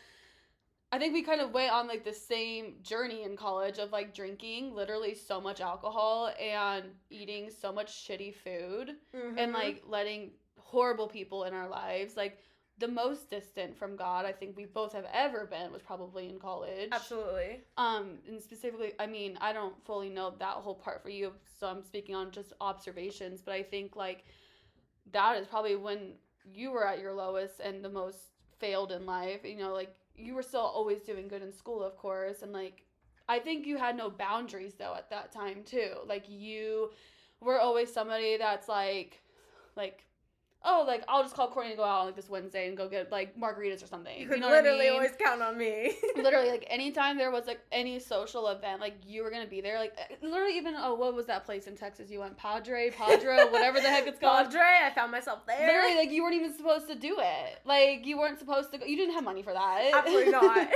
I 0.93 0.99
think 0.99 1.13
we 1.13 1.21
kind 1.23 1.39
of 1.39 1.51
went 1.53 1.71
on 1.71 1.87
like 1.87 2.03
the 2.03 2.13
same 2.13 2.75
journey 2.83 3.23
in 3.23 3.37
college 3.37 3.77
of 3.79 3.93
like 3.93 4.13
drinking 4.13 4.75
literally 4.75 5.13
so 5.15 5.39
much 5.39 5.61
alcohol 5.61 6.31
and 6.37 6.83
eating 7.09 7.49
so 7.49 7.71
much 7.71 7.93
shitty 8.05 8.35
food 8.35 8.97
and 9.13 9.51
Mhm. 9.51 9.53
like 9.53 9.83
letting 9.87 10.31
horrible 10.71 11.07
people 11.07 11.43
in 11.43 11.53
our 11.53 11.67
lives 11.67 12.15
like 12.15 12.39
the 12.77 12.87
most 12.87 13.29
distant 13.29 13.77
from 13.77 13.95
God 13.95 14.25
I 14.25 14.31
think 14.31 14.55
we 14.55 14.65
both 14.65 14.93
have 14.93 15.05
ever 15.13 15.45
been 15.45 15.71
was 15.71 15.81
probably 15.81 16.29
in 16.29 16.39
college. 16.39 16.89
absolutely. 16.91 17.61
Um 17.77 18.19
and 18.27 18.41
specifically 18.41 18.93
I 18.97 19.05
mean 19.05 19.37
I 19.41 19.51
don't 19.51 19.75
fully 19.85 20.09
know 20.09 20.33
that 20.39 20.55
whole 20.55 20.75
part 20.75 21.03
for 21.03 21.09
you 21.09 21.33
so 21.59 21.67
I'm 21.67 21.83
speaking 21.83 22.15
on 22.15 22.31
just 22.31 22.53
observations 22.61 23.41
but 23.41 23.53
I 23.53 23.63
think 23.63 23.95
like 23.95 24.23
that 25.11 25.37
is 25.37 25.45
probably 25.45 25.75
when 25.75 26.13
you 26.53 26.71
were 26.71 26.87
at 26.87 26.99
your 26.99 27.13
lowest 27.13 27.59
and 27.59 27.83
the 27.83 27.89
most 27.89 28.19
failed 28.57 28.93
in 28.93 29.05
life 29.05 29.41
you 29.43 29.57
know 29.57 29.73
like 29.73 29.93
you 30.15 30.33
were 30.33 30.43
still 30.43 30.61
always 30.61 31.01
doing 31.01 31.27
good 31.27 31.41
in 31.41 31.51
school 31.51 31.83
of 31.83 31.97
course 31.97 32.41
and 32.43 32.53
like 32.53 32.83
I 33.27 33.39
think 33.39 33.67
you 33.67 33.77
had 33.77 33.97
no 33.97 34.09
boundaries 34.09 34.75
though 34.75 34.95
at 34.95 35.09
that 35.09 35.31
time 35.33 35.63
too 35.65 35.91
like 36.07 36.25
you 36.29 36.91
were 37.41 37.59
always 37.59 37.91
somebody 37.93 38.37
that's 38.37 38.69
like 38.69 39.21
like 39.75 40.05
oh 40.63 40.83
like 40.87 41.03
I'll 41.07 41.23
just 41.23 41.35
call 41.35 41.47
Courtney 41.49 41.71
to 41.71 41.77
go 41.77 41.83
out 41.83 42.01
on 42.01 42.05
like 42.07 42.15
this 42.15 42.29
Wednesday 42.29 42.67
and 42.67 42.77
go 42.77 42.87
get 42.87 43.11
like 43.11 43.35
margaritas 43.39 43.83
or 43.83 43.87
something 43.87 44.19
You 44.19 44.27
could 44.27 44.39
know 44.39 44.47
what 44.49 44.57
I 44.57 44.61
literally 44.61 44.85
mean? 44.85 44.93
always 44.93 45.11
count 45.23 45.41
on 45.41 45.57
me. 45.57 45.93
literally 46.15 46.49
like 46.49 46.65
anytime 46.69 47.17
there 47.17 47.31
was 47.31 47.45
like 47.47 47.61
any 47.71 47.99
social 47.99 48.47
event 48.49 48.79
like 48.79 48.95
you 49.05 49.23
were 49.23 49.31
gonna 49.31 49.47
be 49.47 49.61
there 49.61 49.79
like 49.79 49.93
eh, 49.97 50.15
literally 50.21 50.55
even 50.57 50.75
oh 50.77 50.93
what 50.93 51.15
was 51.15 51.25
that 51.25 51.45
place 51.45 51.67
in 51.67 51.75
texas 51.75 52.09
you 52.11 52.19
went 52.19 52.37
padre 52.37 52.91
padre 52.91 53.45
whatever 53.49 53.79
the 53.79 53.87
heck 53.87 54.05
it's 54.07 54.19
called 54.19 54.45
Padre, 54.45 54.61
I 54.61 54.91
found 54.93 55.11
myself 55.11 55.45
there. 55.47 55.65
literally 55.67 55.95
like 55.95 56.11
you 56.11 56.21
weren't 56.23 56.35
even 56.35 56.53
supposed 56.55 56.87
to 56.89 56.95
do 56.95 57.15
it 57.19 57.59
like 57.65 58.05
you 58.05 58.17
weren't 58.19 58.37
supposed 58.39 58.71
to 58.71 58.77
go 58.77 58.85
you 58.85 58.95
didn't 58.97 59.13
have 59.15 59.23
money 59.23 59.41
for 59.41 59.53
that 59.53 59.91
Absolutely 59.93 60.31
not. 60.31 60.57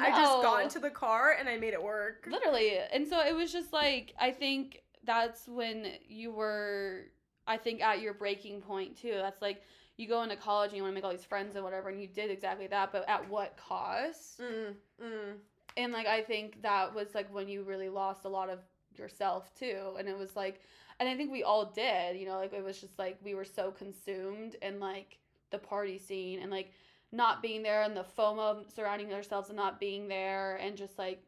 I 0.00 0.10
just 0.10 0.42
got 0.42 0.62
into 0.62 0.78
the 0.78 0.90
car 0.90 1.36
and 1.38 1.48
I 1.48 1.56
made 1.58 1.74
it 1.74 1.82
work. 1.82 2.26
literally 2.30 2.78
and 2.92 3.06
so 3.06 3.20
it 3.20 3.34
was 3.34 3.52
just 3.52 3.72
like 3.72 4.14
i 4.20 4.30
think 4.30 4.82
that's 5.04 5.46
when 5.48 5.86
you 6.08 6.32
were 6.32 7.02
i 7.46 7.56
think 7.56 7.82
at 7.82 8.00
your 8.00 8.14
breaking 8.14 8.60
point 8.60 8.96
too. 8.96 9.14
That's 9.14 9.42
like 9.42 9.62
you 9.96 10.08
go 10.08 10.22
into 10.22 10.36
college 10.36 10.70
and 10.70 10.76
you 10.76 10.82
want 10.82 10.92
to 10.92 10.94
make 10.94 11.04
all 11.04 11.12
these 11.12 11.24
friends 11.24 11.54
and 11.54 11.64
whatever 11.64 11.88
and 11.88 12.00
you 12.00 12.08
did 12.08 12.30
exactly 12.30 12.66
that 12.68 12.92
but 12.92 13.08
at 13.08 13.28
what 13.28 13.56
cost? 13.56 14.40
Mm, 14.40 14.74
mm. 15.02 15.32
and 15.76 15.92
like 15.92 16.06
i 16.06 16.20
think 16.22 16.62
that 16.62 16.94
was 16.94 17.14
like 17.14 17.32
when 17.32 17.48
you 17.48 17.62
really 17.62 17.88
lost 17.88 18.24
a 18.24 18.28
lot 18.28 18.48
of 18.48 18.60
yourself 18.96 19.52
too. 19.58 19.94
And 19.98 20.08
it 20.08 20.16
was 20.16 20.36
like 20.36 20.60
and 21.00 21.08
i 21.08 21.16
think 21.16 21.32
we 21.32 21.42
all 21.42 21.66
did 21.66 22.16
you 22.16 22.26
know 22.26 22.38
like 22.38 22.52
it 22.52 22.64
was 22.64 22.80
just 22.80 22.98
like 22.98 23.18
we 23.24 23.34
were 23.34 23.44
so 23.44 23.70
consumed 23.70 24.56
in 24.62 24.80
like 24.80 25.18
the 25.50 25.58
party 25.58 25.98
scene 25.98 26.40
and 26.40 26.50
like 26.50 26.72
not 27.12 27.42
being 27.42 27.62
there 27.62 27.82
and 27.82 27.96
the 27.96 28.04
fomo 28.18 28.64
surrounding 28.74 29.12
ourselves 29.12 29.48
and 29.48 29.56
not 29.56 29.78
being 29.78 30.08
there 30.08 30.56
and 30.56 30.76
just 30.76 30.98
like 30.98 31.22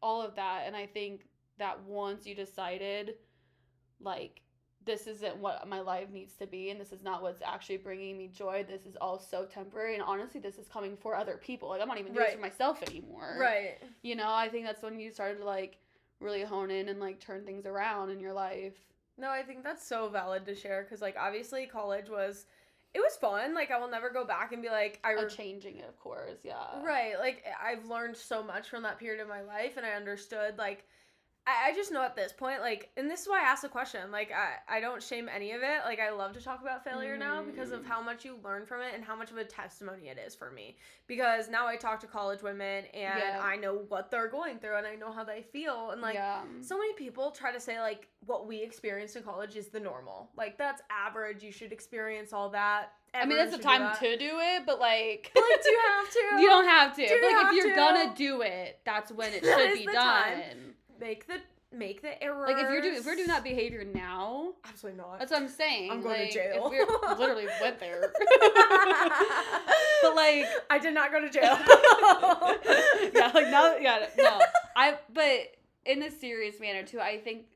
all 0.00 0.20
of 0.22 0.34
that. 0.34 0.64
And 0.66 0.76
i 0.76 0.86
think 0.86 1.26
that 1.58 1.82
once 1.84 2.26
you 2.26 2.34
decided 2.34 3.14
like 4.00 4.40
this 4.84 5.06
isn't 5.06 5.36
what 5.36 5.66
my 5.68 5.80
life 5.80 6.08
needs 6.10 6.34
to 6.34 6.46
be 6.46 6.70
and 6.70 6.80
this 6.80 6.92
is 6.92 7.02
not 7.02 7.22
what's 7.22 7.42
actually 7.42 7.76
bringing 7.76 8.16
me 8.18 8.28
joy 8.28 8.64
this 8.68 8.84
is 8.86 8.96
all 9.00 9.18
so 9.18 9.44
temporary 9.44 9.94
and 9.94 10.02
honestly 10.02 10.40
this 10.40 10.58
is 10.58 10.66
coming 10.68 10.96
for 10.96 11.14
other 11.16 11.36
people 11.36 11.68
like 11.68 11.80
i'm 11.80 11.88
not 11.88 11.98
even 11.98 12.12
doing 12.12 12.24
this 12.24 12.34
for 12.34 12.40
myself 12.40 12.82
anymore 12.88 13.36
Right. 13.38 13.78
you 14.02 14.16
know 14.16 14.30
i 14.32 14.48
think 14.48 14.64
that's 14.66 14.82
when 14.82 14.98
you 14.98 15.10
started 15.12 15.38
to 15.38 15.44
like 15.44 15.78
really 16.20 16.42
hone 16.42 16.70
in 16.70 16.88
and 16.88 17.00
like 17.00 17.20
turn 17.20 17.44
things 17.44 17.66
around 17.66 18.10
in 18.10 18.20
your 18.20 18.32
life 18.32 18.74
No, 19.18 19.28
I 19.30 19.42
think 19.42 19.62
that's 19.62 19.86
so 19.86 20.08
valid 20.08 20.46
to 20.46 20.54
share 20.54 20.82
because, 20.82 21.02
like, 21.02 21.16
obviously, 21.20 21.66
college 21.66 22.08
was, 22.08 22.46
it 22.94 23.00
was 23.00 23.14
fun. 23.20 23.54
Like, 23.54 23.70
I 23.70 23.78
will 23.78 23.90
never 23.90 24.08
go 24.08 24.24
back 24.24 24.52
and 24.52 24.62
be 24.62 24.70
like, 24.70 24.98
I. 25.04 25.12
Re- 25.12 25.28
changing 25.28 25.76
it 25.78 25.88
of 25.88 25.98
course 26.00 26.38
yeah 26.42 26.82
right. 26.82 27.14
Like, 27.18 27.44
I've 27.62 27.84
learned 27.86 28.16
so 28.16 28.42
much 28.42 28.68
from 28.70 28.82
that 28.84 28.98
period 28.98 29.20
of 29.20 29.28
my 29.28 29.42
life, 29.42 29.76
and 29.76 29.84
I 29.84 29.90
understood, 29.90 30.56
like, 30.58 30.86
I, 31.46 31.70
I 31.70 31.74
just 31.74 31.90
know 31.90 32.02
at 32.02 32.14
this 32.14 32.32
point, 32.32 32.60
like, 32.60 32.90
and 32.96 33.10
this 33.10 33.22
is 33.22 33.28
why 33.28 33.40
I 33.40 33.44
asked 33.44 33.62
the 33.62 33.68
question. 33.68 34.12
Like, 34.12 34.30
I, 34.30 34.76
I 34.76 34.80
don't 34.80 35.02
shame 35.02 35.28
any 35.34 35.50
of 35.52 35.62
it. 35.62 35.80
Like, 35.84 35.98
I 35.98 36.10
love 36.10 36.32
to 36.34 36.40
talk 36.40 36.62
about 36.62 36.84
failure 36.84 37.16
now 37.16 37.42
because 37.42 37.72
of 37.72 37.84
how 37.84 38.00
much 38.00 38.24
you 38.24 38.38
learn 38.44 38.64
from 38.64 38.80
it 38.80 38.94
and 38.94 39.02
how 39.02 39.16
much 39.16 39.32
of 39.32 39.36
a 39.38 39.44
testimony 39.44 40.08
it 40.08 40.18
is 40.24 40.36
for 40.36 40.52
me. 40.52 40.76
Because 41.08 41.48
now 41.48 41.66
I 41.66 41.74
talk 41.74 41.98
to 42.00 42.06
college 42.06 42.42
women 42.42 42.84
and 42.94 43.18
Yeah. 43.18 43.40
I 43.42 43.56
know 43.56 43.84
what 43.88 44.10
they're 44.10 44.28
going 44.28 44.58
through 44.60 44.76
and 44.76 44.86
I 44.86 44.94
know 44.94 45.10
how 45.10 45.24
they 45.24 45.42
feel. 45.42 45.90
And, 45.90 46.00
like, 46.00 46.14
yeah 46.14 46.42
so 46.60 46.78
many 46.78 46.92
people 46.94 47.30
try 47.32 47.50
to 47.52 47.58
say 47.60 47.80
like 47.80 48.08
what 48.26 48.46
we 48.46 48.62
experienced 48.62 49.16
in 49.16 49.22
college 49.24 49.56
is 49.56 49.68
the 49.68 49.80
normal. 49.80 50.30
Like 50.36 50.56
that's 50.56 50.80
average. 50.90 51.42
You 51.42 51.50
should 51.50 51.72
experience 51.72 52.32
all 52.32 52.50
that. 52.50 52.92
i 53.14 53.24
mean 53.26 53.32
Everyone 53.32 53.38
that's 53.38 53.50
the 53.50 53.56
should 53.56 53.62
do 53.62 53.68
time 53.68 53.80
that. 53.80 53.98
to 54.00 54.16
do 54.16 54.38
it 54.38 54.62
but 54.66 54.78
like 54.78 55.30
But, 55.34 55.42
like, 55.50 55.62
do 55.62 55.70
you 55.70 55.80
have 55.88 56.10
to? 56.12 56.18
you 56.42 56.48
don't 56.48 56.66
have 56.66 56.94
to 56.96 57.06
Do 57.08 57.18
but 57.20 57.32
like 57.32 57.46
if 57.46 57.52
you're 57.56 57.70
to? 57.70 57.76
gonna 57.76 58.14
do 58.16 58.42
it 58.42 58.78
that's 58.84 59.10
when 59.10 59.32
it 59.32 59.44
should 59.44 59.74
be 59.74 59.86
done 59.86 59.94
time. 59.94 60.74
Make 61.02 61.26
the 61.26 61.34
make 61.74 62.02
the 62.02 62.22
error. 62.22 62.46
like 62.46 62.56
if 62.56 62.70
you're 62.70 62.82
doing 62.82 62.96
if 62.96 63.06
we're 63.06 63.14
doing 63.14 63.28
that 63.28 63.42
behavior 63.42 63.82
now 63.94 64.52
absolutely 64.66 65.00
not. 65.00 65.18
that's 65.18 65.30
what 65.32 65.40
i'm 65.40 65.48
saying 65.48 65.90
I'm 65.90 66.02
going 66.02 66.28
to 66.28 66.32
jail. 66.34 66.70
if 66.70 66.70
we're 66.70 67.16
literally 67.18 67.46
went 67.62 67.80
there 67.80 68.12
but 70.02 70.16
like 70.16 70.46
I 70.68 70.78
did 70.78 70.94
not 70.94 71.12
go 71.12 71.20
to 71.20 71.30
jail. 71.30 71.56
yeah, 73.14 73.30
like 73.34 73.48
now, 73.48 73.76
yeah, 73.76 74.06
no. 74.18 74.40
I, 74.76 74.96
but 75.12 75.54
in 75.86 76.02
a 76.02 76.10
serious 76.10 76.60
manner 76.60 76.82
too. 76.82 77.00
I 77.00 77.18
think, 77.18 77.46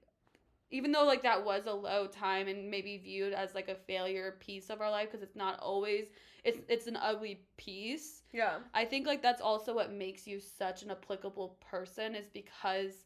even 0.70 0.92
though 0.92 1.04
like 1.04 1.22
that 1.22 1.44
was 1.44 1.66
a 1.66 1.72
low 1.72 2.06
time 2.06 2.48
and 2.48 2.70
maybe 2.70 2.98
viewed 2.98 3.32
as 3.32 3.54
like 3.54 3.68
a 3.68 3.74
failure 3.74 4.36
piece 4.40 4.70
of 4.70 4.80
our 4.80 4.90
life 4.90 5.10
because 5.10 5.22
it's 5.22 5.36
not 5.36 5.58
always. 5.60 6.06
It's 6.44 6.58
it's 6.68 6.86
an 6.86 6.96
ugly 6.96 7.40
piece. 7.56 8.22
yeah. 8.32 8.58
I 8.72 8.84
think 8.84 9.06
like 9.06 9.22
that's 9.22 9.42
also 9.42 9.74
what 9.74 9.92
makes 9.92 10.26
you 10.26 10.38
such 10.40 10.82
an 10.82 10.92
applicable 10.92 11.58
person 11.60 12.14
is 12.14 12.28
because 12.32 13.05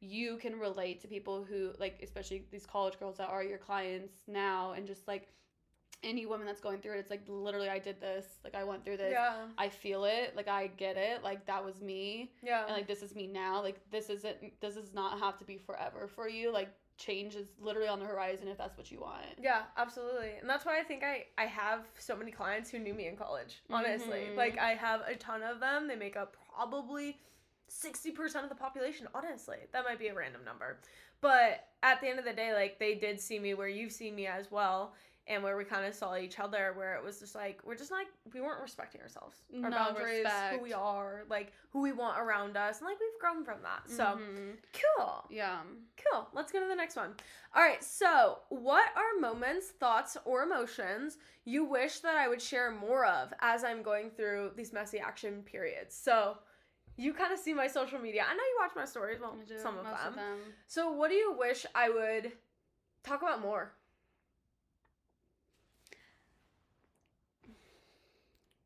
you 0.00 0.36
can 0.38 0.58
relate 0.58 1.00
to 1.02 1.08
people 1.08 1.44
who 1.44 1.72
like 1.78 2.00
especially 2.02 2.44
these 2.50 2.66
college 2.66 2.98
girls 2.98 3.18
that 3.18 3.28
are 3.28 3.42
your 3.44 3.58
clients 3.58 4.14
now 4.26 4.72
and 4.72 4.86
just 4.86 5.06
like 5.06 5.28
any 6.02 6.24
woman 6.24 6.46
that's 6.46 6.62
going 6.62 6.80
through 6.80 6.94
it 6.94 6.98
it's 6.98 7.10
like 7.10 7.20
literally 7.28 7.68
I 7.68 7.78
did 7.78 8.00
this 8.00 8.24
like 8.42 8.54
I 8.54 8.64
went 8.64 8.82
through 8.84 8.96
this 8.96 9.12
Yeah. 9.12 9.34
I 9.58 9.68
feel 9.68 10.04
it, 10.04 10.34
like 10.34 10.48
I 10.48 10.68
get 10.68 10.96
it, 10.96 11.22
like 11.22 11.44
that 11.46 11.62
was 11.62 11.82
me, 11.82 12.32
Yeah. 12.42 12.64
and 12.64 12.74
like 12.74 12.86
this 12.86 13.02
is 13.02 13.14
me 13.14 13.26
now. 13.26 13.60
Like 13.62 13.78
this 13.90 14.08
isn't, 14.08 14.36
this 14.62 14.76
does 14.76 14.94
not 14.94 15.18
have 15.18 15.38
to 15.40 15.44
be 15.44 15.58
forever 15.58 16.08
for 16.08 16.26
you. 16.26 16.50
Like 16.50 16.70
change 16.96 17.34
is 17.34 17.48
literally 17.60 17.88
on 17.88 17.98
the 18.00 18.06
horizon 18.06 18.48
if 18.48 18.56
that's 18.56 18.78
what 18.78 18.90
you 18.90 19.00
want. 19.00 19.24
Yeah, 19.38 19.62
absolutely. 19.76 20.32
And 20.40 20.48
that's 20.48 20.64
why 20.64 20.80
I 20.80 20.82
think 20.82 21.02
I 21.04 21.26
I 21.36 21.44
have 21.44 21.84
so 21.98 22.16
many 22.16 22.30
clients 22.30 22.70
who 22.70 22.78
knew 22.78 22.94
me 22.94 23.06
in 23.06 23.16
college, 23.16 23.60
honestly. 23.68 24.28
Mhm. 24.32 24.36
Like 24.36 24.58
I 24.58 24.70
have 24.70 25.02
a 25.06 25.14
ton 25.16 25.42
of 25.42 25.60
them. 25.60 25.86
They 25.86 25.96
make 25.96 26.16
up 26.16 26.34
probably 26.54 27.18
60% 27.70 28.42
of 28.42 28.48
the 28.48 28.54
population, 28.54 29.06
honestly. 29.14 29.58
That 29.72 29.84
might 29.84 29.98
be 29.98 30.08
a 30.08 30.14
random 30.14 30.44
number. 30.44 30.80
But 31.20 31.66
at 31.82 32.00
the 32.00 32.08
end 32.08 32.18
of 32.18 32.24
the 32.24 32.32
day, 32.32 32.52
like 32.54 32.78
they 32.78 32.94
did 32.94 33.20
see 33.20 33.38
me 33.38 33.54
where 33.54 33.68
you've 33.68 33.92
seen 33.92 34.14
me 34.14 34.26
as 34.26 34.50
well 34.50 34.94
and 35.26 35.42
where 35.44 35.56
we 35.56 35.64
kind 35.64 35.84
of 35.84 35.94
saw 35.94 36.16
each 36.16 36.40
other 36.40 36.72
where 36.76 36.96
it 36.96 37.04
was 37.04 37.20
just 37.20 37.34
like 37.34 37.60
we're 37.64 37.76
just 37.76 37.90
like 37.90 38.06
we 38.32 38.40
weren't 38.40 38.60
respecting 38.60 39.00
ourselves. 39.02 39.36
Our 39.62 39.68
No 39.70 39.76
boundaries, 39.76 40.26
who 40.50 40.60
we 40.60 40.72
are, 40.72 41.24
like 41.28 41.52
who 41.72 41.82
we 41.82 41.92
want 41.92 42.18
around 42.18 42.56
us, 42.56 42.78
and 42.78 42.86
like 42.88 42.98
we've 42.98 43.20
grown 43.20 43.44
from 43.44 43.58
that. 43.62 43.88
So 43.88 44.04
Mhm. 44.18 44.56
cool. 44.96 45.24
yeah. 45.30 45.60
Cool. 46.10 46.26
Let's 46.32 46.50
go 46.50 46.58
to 46.60 46.66
the 46.66 46.74
next 46.74 46.96
one. 46.96 47.14
All 47.54 47.62
right. 47.62 47.84
So, 47.84 48.38
what 48.48 48.86
are 48.96 49.20
moments, 49.20 49.68
thoughts, 49.68 50.16
or 50.24 50.42
emotions 50.42 51.18
you 51.44 51.64
wish 51.64 52.00
that 52.00 52.16
I 52.16 52.26
would 52.26 52.40
share 52.40 52.70
more 52.70 53.04
of 53.04 53.32
as 53.40 53.62
I'm 53.62 53.82
going 53.82 54.10
through 54.10 54.52
these 54.56 54.72
messy 54.72 54.98
action 54.98 55.42
periods? 55.42 55.94
So, 55.94 56.38
you 56.96 57.12
kind 57.12 57.32
of 57.32 57.38
see 57.38 57.54
my 57.54 57.66
social 57.66 57.98
media. 57.98 58.24
I 58.28 58.34
know 58.34 58.42
you 58.42 58.58
watch 58.60 58.72
my 58.76 58.84
stories, 58.84 59.18
well, 59.20 59.36
do, 59.46 59.58
some 59.58 59.78
of 59.78 59.84
them. 59.84 59.94
of 60.06 60.14
them. 60.14 60.38
So, 60.66 60.92
what 60.92 61.10
do 61.10 61.16
you 61.16 61.34
wish 61.38 61.66
I 61.74 61.88
would 61.88 62.32
talk 63.02 63.22
about 63.22 63.40
more? 63.40 63.72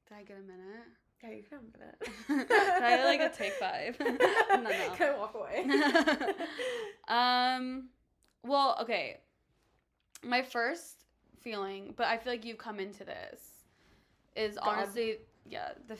Did 0.08 0.14
I 0.18 0.22
get 0.22 0.38
a 0.38 0.40
minute? 0.40 0.86
Yeah, 1.22 1.30
you 1.30 1.42
can 1.42 1.58
have 1.58 1.64
a 1.64 1.78
minute. 1.78 2.48
Can 2.78 2.82
I 2.82 3.04
like 3.04 3.20
a 3.20 3.30
take 3.30 3.54
five? 3.54 3.96
no, 4.00 4.62
no. 4.62 4.94
Can 4.94 5.14
I 5.14 5.18
walk 5.18 5.34
away? 5.34 5.66
um 7.08 7.88
well 8.42 8.76
okay 8.80 9.18
my 10.22 10.42
first 10.42 11.04
feeling 11.40 11.92
but 11.96 12.06
i 12.06 12.16
feel 12.16 12.32
like 12.32 12.44
you've 12.44 12.58
come 12.58 12.80
into 12.80 13.04
this 13.04 13.40
is 14.36 14.56
God. 14.56 14.78
honestly 14.78 15.18
yeah 15.48 15.72
the 15.86 15.96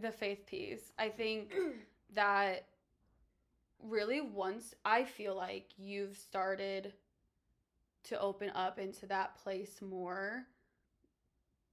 the 0.00 0.10
faith 0.10 0.46
piece 0.46 0.92
i 0.98 1.08
think 1.08 1.52
that 2.14 2.66
really 3.82 4.20
once 4.20 4.74
i 4.84 5.04
feel 5.04 5.36
like 5.36 5.66
you've 5.76 6.16
started 6.16 6.92
to 8.04 8.18
open 8.20 8.50
up 8.54 8.78
into 8.78 9.06
that 9.06 9.34
place 9.36 9.80
more 9.82 10.46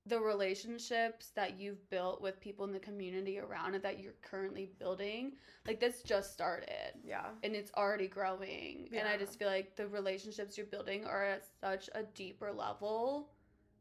the 0.07 0.19
relationships 0.19 1.31
that 1.35 1.59
you've 1.59 1.89
built 1.89 2.21
with 2.21 2.39
people 2.39 2.63
in 2.65 2.71
the 2.71 2.79
community 2.79 3.39
around 3.39 3.73
it 3.73 3.81
that 3.81 3.99
you're 3.99 4.13
currently 4.21 4.69
building 4.77 5.31
like 5.67 5.79
this 5.79 6.03
just 6.03 6.31
started. 6.31 6.93
Yeah. 7.03 7.25
and 7.43 7.55
it's 7.55 7.71
already 7.75 8.07
growing. 8.07 8.87
And 8.95 9.07
i 9.07 9.17
just 9.17 9.39
feel 9.39 9.47
like 9.47 9.75
the 9.75 9.87
relationships 9.87 10.57
you're 10.57 10.67
building 10.67 11.05
are 11.05 11.25
at 11.25 11.43
such 11.59 11.89
a 11.95 12.03
deeper 12.03 12.51
level 12.51 13.29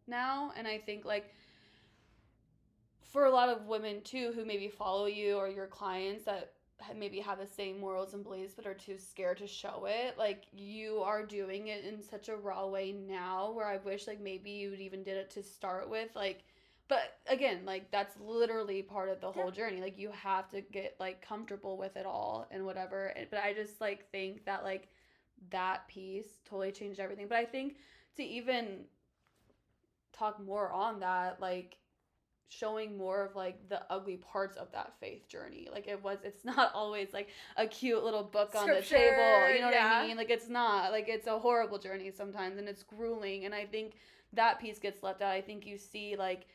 now. 0.06 0.52
And 0.56 0.66
i 0.66 0.78
think 0.78 1.04
like 1.04 1.30
for 3.14 3.26
a 3.26 3.30
lot 3.30 3.48
of 3.48 3.68
women 3.68 4.02
too 4.02 4.32
who 4.34 4.44
maybe 4.44 4.68
follow 4.68 5.06
you 5.06 5.36
or 5.36 5.48
your 5.48 5.68
clients 5.68 6.24
that 6.24 6.52
maybe 6.96 7.20
have 7.20 7.38
the 7.38 7.46
same 7.46 7.78
morals 7.78 8.12
and 8.12 8.24
beliefs 8.24 8.54
but 8.56 8.66
are 8.66 8.74
too 8.74 8.98
scared 8.98 9.38
to 9.38 9.46
show 9.46 9.86
it 9.88 10.18
like 10.18 10.42
you 10.52 10.98
are 10.98 11.24
doing 11.24 11.68
it 11.68 11.84
in 11.84 12.02
such 12.02 12.28
a 12.28 12.34
raw 12.36 12.66
way 12.66 12.90
now 12.90 13.52
where 13.52 13.68
i 13.68 13.76
wish 13.78 14.08
like 14.08 14.20
maybe 14.20 14.50
you 14.50 14.68
would 14.68 14.80
even 14.80 15.04
did 15.04 15.16
it 15.16 15.30
to 15.30 15.44
start 15.44 15.88
with 15.88 16.08
like 16.16 16.42
but 16.88 17.18
again 17.28 17.60
like 17.64 17.88
that's 17.92 18.16
literally 18.20 18.82
part 18.82 19.08
of 19.08 19.20
the 19.20 19.30
whole 19.30 19.52
journey 19.52 19.80
like 19.80 19.96
you 19.96 20.10
have 20.10 20.50
to 20.50 20.60
get 20.60 20.96
like 20.98 21.24
comfortable 21.26 21.78
with 21.78 21.96
it 21.96 22.04
all 22.04 22.48
and 22.50 22.66
whatever 22.66 23.06
And- 23.16 23.28
but 23.30 23.38
i 23.44 23.54
just 23.54 23.80
like 23.80 24.10
think 24.10 24.44
that 24.44 24.64
like 24.64 24.88
that 25.50 25.86
piece 25.86 26.26
totally 26.44 26.72
changed 26.72 26.98
everything 26.98 27.28
but 27.28 27.38
i 27.38 27.44
think 27.44 27.76
to 28.16 28.24
even 28.24 28.80
talk 30.12 30.44
more 30.44 30.72
on 30.72 30.98
that 31.00 31.40
like 31.40 31.76
showing 32.58 32.96
more 32.96 33.24
of 33.24 33.34
like 33.34 33.68
the 33.68 33.80
ugly 33.90 34.16
parts 34.16 34.56
of 34.56 34.70
that 34.72 34.92
faith 35.00 35.28
journey. 35.28 35.68
Like 35.70 35.88
it 35.88 36.02
was 36.02 36.18
it's 36.22 36.44
not 36.44 36.72
always 36.74 37.08
like 37.12 37.28
a 37.56 37.66
cute 37.66 38.02
little 38.04 38.24
book 38.24 38.54
on 38.56 38.68
the 38.68 38.82
table 38.82 39.54
you 39.54 39.60
know 39.60 39.66
what 39.66 39.80
i 39.80 40.06
mean? 40.06 40.16
Like 40.16 40.30
it's 40.30 40.48
not 40.48 40.92
like 40.92 41.08
it's 41.08 41.26
a 41.26 41.38
horrible 41.38 41.78
journey 41.78 42.10
sometimes 42.10 42.58
and 42.58 42.68
it's 42.68 42.82
grueling 42.82 43.44
and 43.44 43.54
i 43.54 43.64
think 43.64 43.94
that 44.32 44.60
piece 44.60 44.78
gets 44.78 45.02
left 45.02 45.22
out. 45.22 45.32
I 45.32 45.40
think 45.40 45.66
you 45.66 45.78
see 45.78 46.16
like 46.16 46.46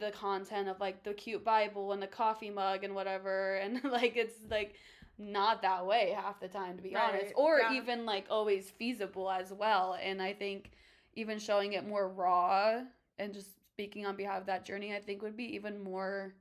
the 0.00 0.10
content 0.12 0.68
of 0.68 0.80
like 0.80 1.04
the 1.04 1.12
cute 1.12 1.44
bible 1.44 1.92
and 1.92 2.02
the 2.02 2.06
coffee 2.06 2.50
mug 2.50 2.84
and 2.84 2.94
whatever 2.94 3.56
and 3.62 3.82
like 3.84 4.16
it's 4.16 4.34
like 4.50 4.74
not 5.18 5.62
that 5.62 5.84
way 5.86 6.16
half 6.16 6.40
the 6.40 6.48
time 6.48 6.76
to 6.76 6.82
be 6.82 6.96
honest 6.96 7.32
or 7.36 7.60
yeah. 7.60 7.74
even 7.74 8.04
like 8.04 8.24
always 8.30 8.70
feasible 8.70 9.30
as 9.30 9.52
well 9.52 9.96
and 10.02 10.20
i 10.20 10.32
think 10.32 10.70
even 11.14 11.38
showing 11.38 11.74
it 11.74 11.86
more 11.86 12.08
raw 12.08 12.80
and 13.18 13.32
just 13.32 13.50
speaking 13.74 14.06
on 14.06 14.14
behalf 14.14 14.40
of 14.40 14.46
that 14.46 14.64
journey 14.64 14.94
i 14.94 15.00
think 15.00 15.20
would 15.20 15.36
be 15.36 15.52
even 15.54 15.82
more 15.82 16.34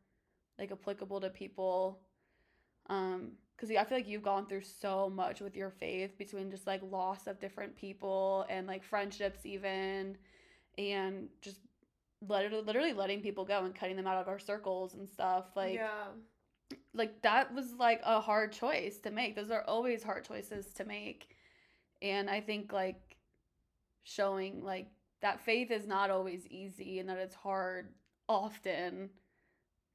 like 0.59 0.71
applicable 0.71 1.19
to 1.19 1.29
people 1.29 1.99
um 2.89 3.31
because 3.55 3.71
i 3.71 3.83
feel 3.83 3.97
like 3.97 4.07
you've 4.07 4.21
gone 4.21 4.45
through 4.45 4.61
so 4.61 5.09
much 5.09 5.41
with 5.41 5.55
your 5.55 5.71
faith 5.71 6.15
between 6.17 6.51
just 6.51 6.67
like 6.67 6.81
loss 6.91 7.25
of 7.25 7.39
different 7.39 7.75
people 7.75 8.45
and 8.49 8.67
like 8.67 8.83
friendships 8.83 9.45
even 9.45 10.15
and 10.77 11.27
just 11.41 11.59
literally, 12.27 12.63
literally 12.63 12.93
letting 12.93 13.21
people 13.21 13.45
go 13.45 13.65
and 13.65 13.73
cutting 13.73 13.95
them 13.95 14.07
out 14.07 14.17
of 14.17 14.27
our 14.27 14.39
circles 14.39 14.93
and 14.93 15.09
stuff 15.09 15.45
like 15.55 15.75
yeah. 15.75 16.05
like 16.93 17.19
that 17.23 17.51
was 17.53 17.73
like 17.79 17.99
a 18.05 18.21
hard 18.21 18.51
choice 18.51 18.99
to 18.99 19.09
make 19.09 19.35
those 19.35 19.49
are 19.49 19.63
always 19.63 20.03
hard 20.03 20.23
choices 20.23 20.67
to 20.67 20.85
make 20.85 21.29
and 22.03 22.29
i 22.29 22.39
think 22.39 22.71
like 22.71 23.15
showing 24.03 24.63
like 24.63 24.87
that 25.23 25.39
faith 25.39 25.71
is 25.71 25.87
not 25.87 26.11
always 26.11 26.45
easy 26.47 26.99
and 26.99 27.09
that 27.09 27.17
it's 27.17 27.33
hard 27.33 27.87
often 28.29 29.09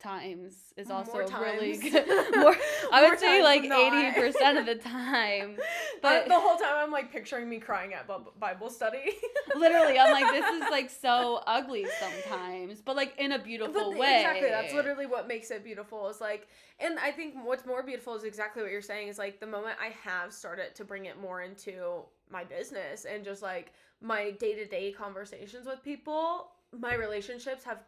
times 0.00 0.54
is 0.76 0.90
also 0.90 1.26
More 1.28 1.40
really 1.42 1.76
good 1.76 2.06
more 2.36 2.56
i 2.92 3.00
More 3.00 3.10
would 3.10 3.18
say 3.18 3.42
like 3.42 3.62
80% 3.62 4.58
of 4.60 4.66
the 4.66 4.76
time 4.82 5.56
But 6.00 6.00
but 6.00 6.28
the 6.28 6.38
whole 6.38 6.56
time 6.56 6.74
I'm 6.76 6.92
like 6.92 7.10
picturing 7.12 7.48
me 7.48 7.58
crying 7.58 7.94
at 7.94 8.06
Bib- 8.06 8.38
Bible 8.38 8.70
study. 8.70 9.16
literally 9.56 9.98
i'm 9.98 10.12
like 10.12 10.30
this 10.32 10.46
is 10.54 10.70
like 10.70 10.88
so 10.88 11.42
ugly 11.48 11.84
sometimes 11.98 12.80
but 12.80 12.94
like 12.94 13.12
in 13.18 13.32
a 13.32 13.38
beautiful 13.40 13.90
But 13.90 13.98
way 13.98 14.20
Exactly. 14.20 14.48
That's 14.50 14.72
literally 14.72 15.06
what 15.06 15.26
makes 15.26 15.50
it 15.50 15.64
beautiful. 15.64 16.08
Is 16.08 16.20
like, 16.20 16.46
and 16.78 16.98
I 16.98 17.10
think 17.10 17.34
what's 17.42 17.66
more 17.66 17.82
beautiful 17.82 18.14
is 18.14 18.24
exactly 18.24 18.62
what 18.62 18.70
you're 18.70 18.80
saying. 18.82 19.08
Is 19.08 19.18
like 19.18 19.40
the 19.40 19.46
moment 19.46 19.76
I 19.82 19.88
have 20.08 20.32
started 20.32 20.74
to 20.76 20.84
bring 20.84 21.06
it 21.06 21.20
more 21.20 21.42
into 21.42 22.02
my 22.30 22.44
business 22.44 23.04
and 23.04 23.24
just 23.24 23.42
like 23.42 23.72
my 24.00 24.30
day 24.32 24.54
to 24.54 24.66
day 24.66 24.92
conversations 24.92 25.66
with 25.66 25.82
people, 25.82 26.52
my 26.78 26.94
relationships 26.94 27.64
have 27.64 27.78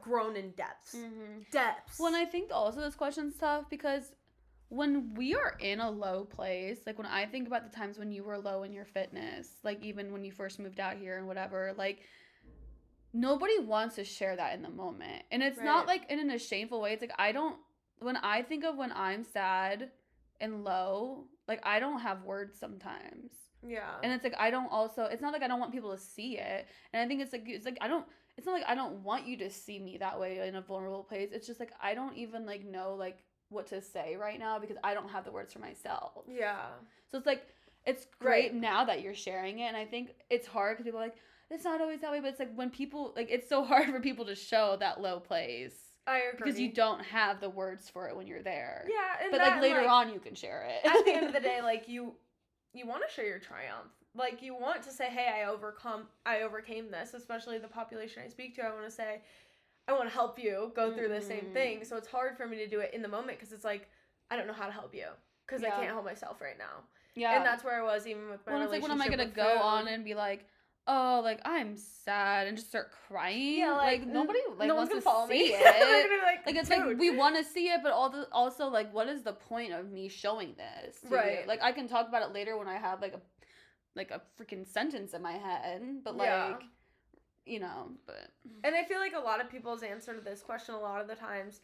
grown 0.00 0.36
in 0.36 0.50
depths. 0.52 0.94
Mhm. 0.94 1.50
Depths. 1.50 1.98
Well, 1.98 2.08
and 2.08 2.16
I 2.16 2.24
think 2.24 2.50
also 2.52 2.80
this 2.80 2.94
question's 2.94 3.36
tough 3.36 3.68
because 3.68 4.12
when 4.68 5.14
we 5.14 5.34
are 5.34 5.56
in 5.60 5.80
a 5.80 5.90
low 5.90 6.24
place, 6.24 6.80
like 6.86 6.98
when 6.98 7.06
I 7.06 7.24
think 7.26 7.46
about 7.48 7.64
the 7.70 7.74
times 7.74 7.98
when 7.98 8.12
you 8.12 8.22
were 8.22 8.38
low 8.38 8.62
in 8.64 8.72
your 8.72 8.84
fitness, 8.84 9.56
like 9.64 9.82
even 9.82 10.12
when 10.12 10.24
you 10.24 10.30
first 10.30 10.58
moved 10.58 10.78
out 10.78 10.96
here 10.96 11.16
and 11.16 11.26
whatever, 11.26 11.74
like 11.76 12.00
nobody 13.12 13.58
wants 13.58 13.96
to 13.96 14.04
share 14.04 14.36
that 14.36 14.54
in 14.54 14.62
the 14.62 14.68
moment. 14.68 15.24
And 15.30 15.42
it's 15.42 15.58
not 15.58 15.86
Right. 15.86 16.00
like 16.00 16.10
in 16.10 16.30
a 16.30 16.38
shameful 16.38 16.80
way. 16.80 16.92
It's 16.92 17.00
like 17.00 17.14
I 17.18 17.32
don't 17.32 17.58
when 18.00 18.16
I 18.18 18.42
think 18.42 18.64
of 18.64 18.76
when 18.76 18.92
I'm 18.92 19.24
sad 19.24 19.90
and 20.40 20.62
low, 20.62 21.26
like 21.48 21.60
I 21.66 21.80
don't 21.80 22.00
have 22.00 22.22
words 22.22 22.56
sometimes. 22.58 23.32
Yeah. 23.66 23.94
And 24.02 24.12
it's 24.12 24.24
like 24.24 24.34
I 24.38 24.50
don't 24.50 24.70
also 24.70 25.04
it's 25.04 25.22
not 25.22 25.32
like 25.32 25.42
I 25.42 25.48
don't 25.48 25.60
want 25.60 25.72
people 25.72 25.92
to 25.92 25.98
see 25.98 26.38
it. 26.38 26.66
And 26.92 27.02
I 27.02 27.06
think 27.08 27.20
it's 27.22 27.32
like 27.32 27.44
it's 27.46 27.64
like 27.64 27.78
I 27.80 27.88
don't 27.88 28.06
it's 28.36 28.46
not 28.46 28.52
like 28.52 28.64
I 28.68 28.74
don't 28.74 29.02
want 29.02 29.26
you 29.26 29.36
to 29.38 29.50
see 29.50 29.78
me 29.78 29.96
that 29.98 30.18
way 30.20 30.46
in 30.46 30.54
a 30.56 30.60
vulnerable 30.60 31.02
place. 31.02 31.30
It's 31.32 31.46
just 31.46 31.60
like 31.60 31.72
I 31.82 31.94
don't 31.94 32.16
even 32.16 32.46
like 32.46 32.64
know 32.64 32.94
like 32.94 33.24
what 33.50 33.66
to 33.68 33.80
say 33.80 34.16
right 34.16 34.38
now 34.38 34.58
because 34.58 34.76
I 34.84 34.94
don't 34.94 35.08
have 35.10 35.24
the 35.24 35.32
words 35.32 35.52
for 35.52 35.58
myself. 35.58 36.12
yeah. 36.28 36.66
So 37.10 37.18
it's 37.18 37.26
like 37.26 37.46
it's 37.86 38.06
great 38.20 38.52
Right. 38.52 38.54
now 38.54 38.84
that 38.84 39.00
you're 39.02 39.14
sharing 39.14 39.60
it 39.60 39.64
and 39.68 39.76
I 39.76 39.86
think 39.86 40.10
it's 40.30 40.46
hard 40.46 40.76
cuz 40.76 40.84
people 40.84 41.00
are 41.00 41.04
like 41.04 41.16
it's 41.50 41.64
not 41.64 41.80
always 41.80 42.00
that 42.02 42.12
way, 42.12 42.20
but 42.20 42.28
it's 42.28 42.38
like 42.38 42.54
when 42.54 42.68
people 42.70 43.12
like 43.16 43.28
it's 43.30 43.48
so 43.48 43.64
hard 43.70 43.86
for 43.90 44.00
people 44.00 44.26
to 44.26 44.34
show 44.34 44.76
that 44.80 45.00
low 45.00 45.18
place 45.18 45.74
I 46.06 46.18
agree. 46.18 46.36
because 46.36 46.60
you 46.60 46.72
don't 46.72 47.02
have 47.04 47.40
the 47.40 47.50
words 47.50 47.88
for 47.90 48.08
it 48.08 48.16
when 48.16 48.26
you're 48.26 48.42
there. 48.42 48.86
Yeah. 48.88 49.28
But 49.30 49.38
that, 49.38 49.52
like 49.54 49.62
later 49.62 49.80
like, 49.82 49.90
on 49.90 50.12
you 50.12 50.20
can 50.20 50.34
share 50.34 50.62
it. 50.68 50.86
at 50.90 51.04
the 51.04 51.12
end 51.12 51.26
of 51.26 51.32
the 51.32 51.40
day, 51.52 51.60
like 51.62 51.88
you 51.88 52.14
you 52.78 52.86
want 52.86 53.02
to 53.06 53.12
share 53.14 53.26
your 53.26 53.38
triumph. 53.38 53.92
Like 54.14 54.42
you 54.42 54.54
want 54.54 54.82
to 54.84 54.90
say, 54.90 55.06
"Hey, 55.10 55.28
I 55.42 55.48
overcome 55.48 56.08
I 56.24 56.40
overcame 56.42 56.90
this." 56.90 57.14
Especially 57.14 57.58
the 57.58 57.68
population 57.68 58.22
I 58.24 58.28
speak 58.28 58.54
to, 58.56 58.62
I 58.62 58.72
want 58.72 58.84
to 58.84 58.90
say, 58.90 59.20
"I 59.86 59.92
want 59.92 60.04
to 60.04 60.14
help 60.14 60.38
you 60.38 60.72
go 60.74 60.90
through 60.90 61.08
the 61.08 61.20
same 61.20 61.46
Mhm. 61.46 61.52
thing." 61.52 61.84
So 61.84 61.96
it's 61.96 62.08
hard 62.08 62.36
for 62.36 62.46
me 62.46 62.56
to 62.58 62.66
do 62.66 62.80
it 62.80 62.94
in 62.94 63.02
the 63.02 63.08
moment 63.08 63.38
cuz 63.38 63.52
it's 63.52 63.64
like 63.64 63.88
I 64.30 64.36
don't 64.36 64.46
know 64.46 64.52
how 64.52 64.66
to 64.66 64.72
help 64.72 64.94
you 64.94 65.08
cuz 65.46 65.62
I 65.62 65.70
can't 65.70 65.92
help 65.92 66.04
myself 66.04 66.40
right 66.40 66.58
now. 66.58 66.84
yeah. 67.14 67.36
And 67.36 67.44
that's 67.46 67.64
where 67.64 67.78
I 67.80 67.82
was 67.82 68.06
even 68.06 68.28
with 68.30 68.46
my 68.46 68.52
Well, 68.52 68.62
it's 68.62 68.72
like, 68.72 68.82
when 68.82 68.90
am 68.90 69.02
I 69.02 69.08
gonna 69.08 69.26
go 69.26 69.58
on 69.58 69.88
and 69.88 70.04
be 70.04 70.14
like, 70.14 70.46
oh, 70.88 71.20
like 71.22 71.40
I'm 71.44 71.76
sad 71.76 72.46
and 72.48 72.56
just 72.56 72.70
start 72.70 72.88
crying? 73.06 73.58
Yeah, 73.58 73.72
like, 73.72 74.00
like, 74.00 74.08
mm, 74.08 74.12
nobody 74.12 74.38
like 74.58 74.68
no 74.68 74.74
one's 74.74 74.88
gonna 74.88 75.00
to 75.00 75.04
follow 75.04 75.28
see 75.28 75.34
me. 75.50 75.54
it. 75.54 76.22
Like, 76.24 76.46
like 76.46 76.56
it's 76.56 76.70
like 76.70 76.98
we 76.98 77.10
want 77.16 77.36
to 77.36 77.44
see 77.44 77.68
it, 77.68 77.80
but 77.82 77.92
all 77.92 78.10
the, 78.10 78.26
also 78.32 78.68
like, 78.68 78.92
what 78.92 79.08
is 79.08 79.22
the 79.22 79.34
point 79.34 79.72
of 79.72 79.90
me 79.90 80.08
showing 80.08 80.54
this? 80.56 81.00
to 81.02 81.08
you? 81.10 81.14
Right. 81.16 81.46
Like 81.46 81.62
I 81.62 81.72
can 81.72 81.86
talk 81.88 82.08
about 82.08 82.22
it 82.22 82.32
later 82.34 82.56
when 82.58 82.68
I 82.68 82.76
have 82.78 83.00
like 83.00 83.14
a 83.14 83.20
like 83.94 84.10
a 84.10 84.22
freaking 84.40 84.66
sentence 84.66 85.12
in 85.14 85.22
my 85.22 85.32
head, 85.32 85.82
but 86.04 86.16
like 86.16 86.28
Yeah. 86.28 86.56
you 87.46 87.60
know, 87.60 87.90
but 88.06 88.30
And 88.64 88.74
I 88.74 88.84
feel 88.84 88.98
like 89.00 89.14
a 89.14 89.20
lot 89.20 89.40
of 89.40 89.50
people's 89.50 89.82
answer 89.82 90.14
to 90.14 90.20
this 90.20 90.40
question 90.42 90.74
a 90.74 90.80
lot 90.80 91.00
of 91.00 91.08
the 91.08 91.14
times, 91.16 91.60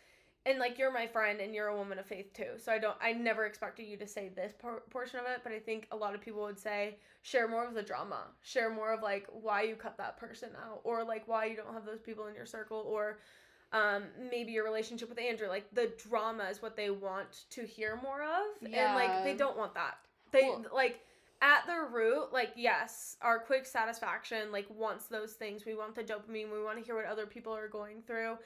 and 0.47 0.59
like 0.59 0.79
you're 0.79 0.93
my 0.93 1.07
friend 1.07 1.41
and 1.41 1.55
you're 1.55 1.69
a 1.69 1.77
woman 1.77 1.99
of 1.99 2.07
faith 2.07 2.33
too. 2.35 2.53
So 2.59 2.73
I 2.73 2.79
don't, 2.79 2.97
I 3.01 3.13
never 3.13 3.47
expected 3.47 3.87
you 3.87 3.97
to 3.97 4.07
say 4.07 4.31
this 4.35 4.53
por- 4.59 4.83
portion 4.91 5.19
of 5.21 5.27
it, 5.27 5.41
but 5.43 5.53
I 5.53 5.59
think 5.59 5.89
a 5.91 5.97
lot 5.97 6.15
of 6.15 6.21
people 6.21 6.43
would 6.43 6.59
say 6.59 6.97
share 7.23 7.49
more 7.49 7.67
of 7.67 7.75
the 7.75 7.83
drama, 7.83 8.25
share 8.43 8.71
more 8.71 8.93
of 8.93 9.03
like 9.03 9.27
why 9.33 9.63
you 9.63 9.75
cut 9.75 9.97
that 9.99 10.17
person 10.19 10.51
out, 10.63 10.81
or 10.85 11.05
like 11.05 11.27
why 11.27 11.47
you 11.47 11.57
don't 11.57 11.73
have 11.73 11.87
those 11.87 12.01
people 12.01 12.27
in 12.27 12.35
your 12.35 12.47
circle, 12.47 12.85
or 12.87 13.19
um, 13.73 14.05
maybe 14.31 14.53
your 14.53 14.65
relationship 14.65 15.09
with 15.09 15.19
Andrew. 15.19 15.49
Like 15.49 15.67
the 15.73 15.93
drama 16.09 16.45
is 16.45 16.61
what 16.61 16.77
they 16.77 16.91
want 16.91 17.45
to 17.51 17.63
hear 17.67 17.99
more 18.03 18.23
of, 18.23 18.63
and 18.67 18.95
like 18.95 19.25
they 19.25 19.35
don't 19.35 19.57
want 19.57 19.75
that. 19.75 19.97
They 20.31 20.43
Well- 20.43 20.67
like 20.75 21.01
at 21.43 21.67
the 21.67 21.87
root, 21.93 22.33
like, 22.33 22.53
yes, 22.57 23.17
our 23.21 23.39
quick 23.39 23.67
satisfaction, 23.67 24.51
like, 24.51 24.67
wants 24.71 25.07
those 25.09 25.33
things. 25.33 25.67
We 25.67 25.75
want 25.75 25.95
the 25.95 26.03
dopamine. 26.03 26.51
We 26.51 26.63
want 26.63 26.79
to 26.79 26.85
hear 26.85 26.95
what 26.95 27.05
other 27.05 27.27
people 27.27 27.55
are 27.55 27.69
going 27.69 28.01
through. 28.07 28.39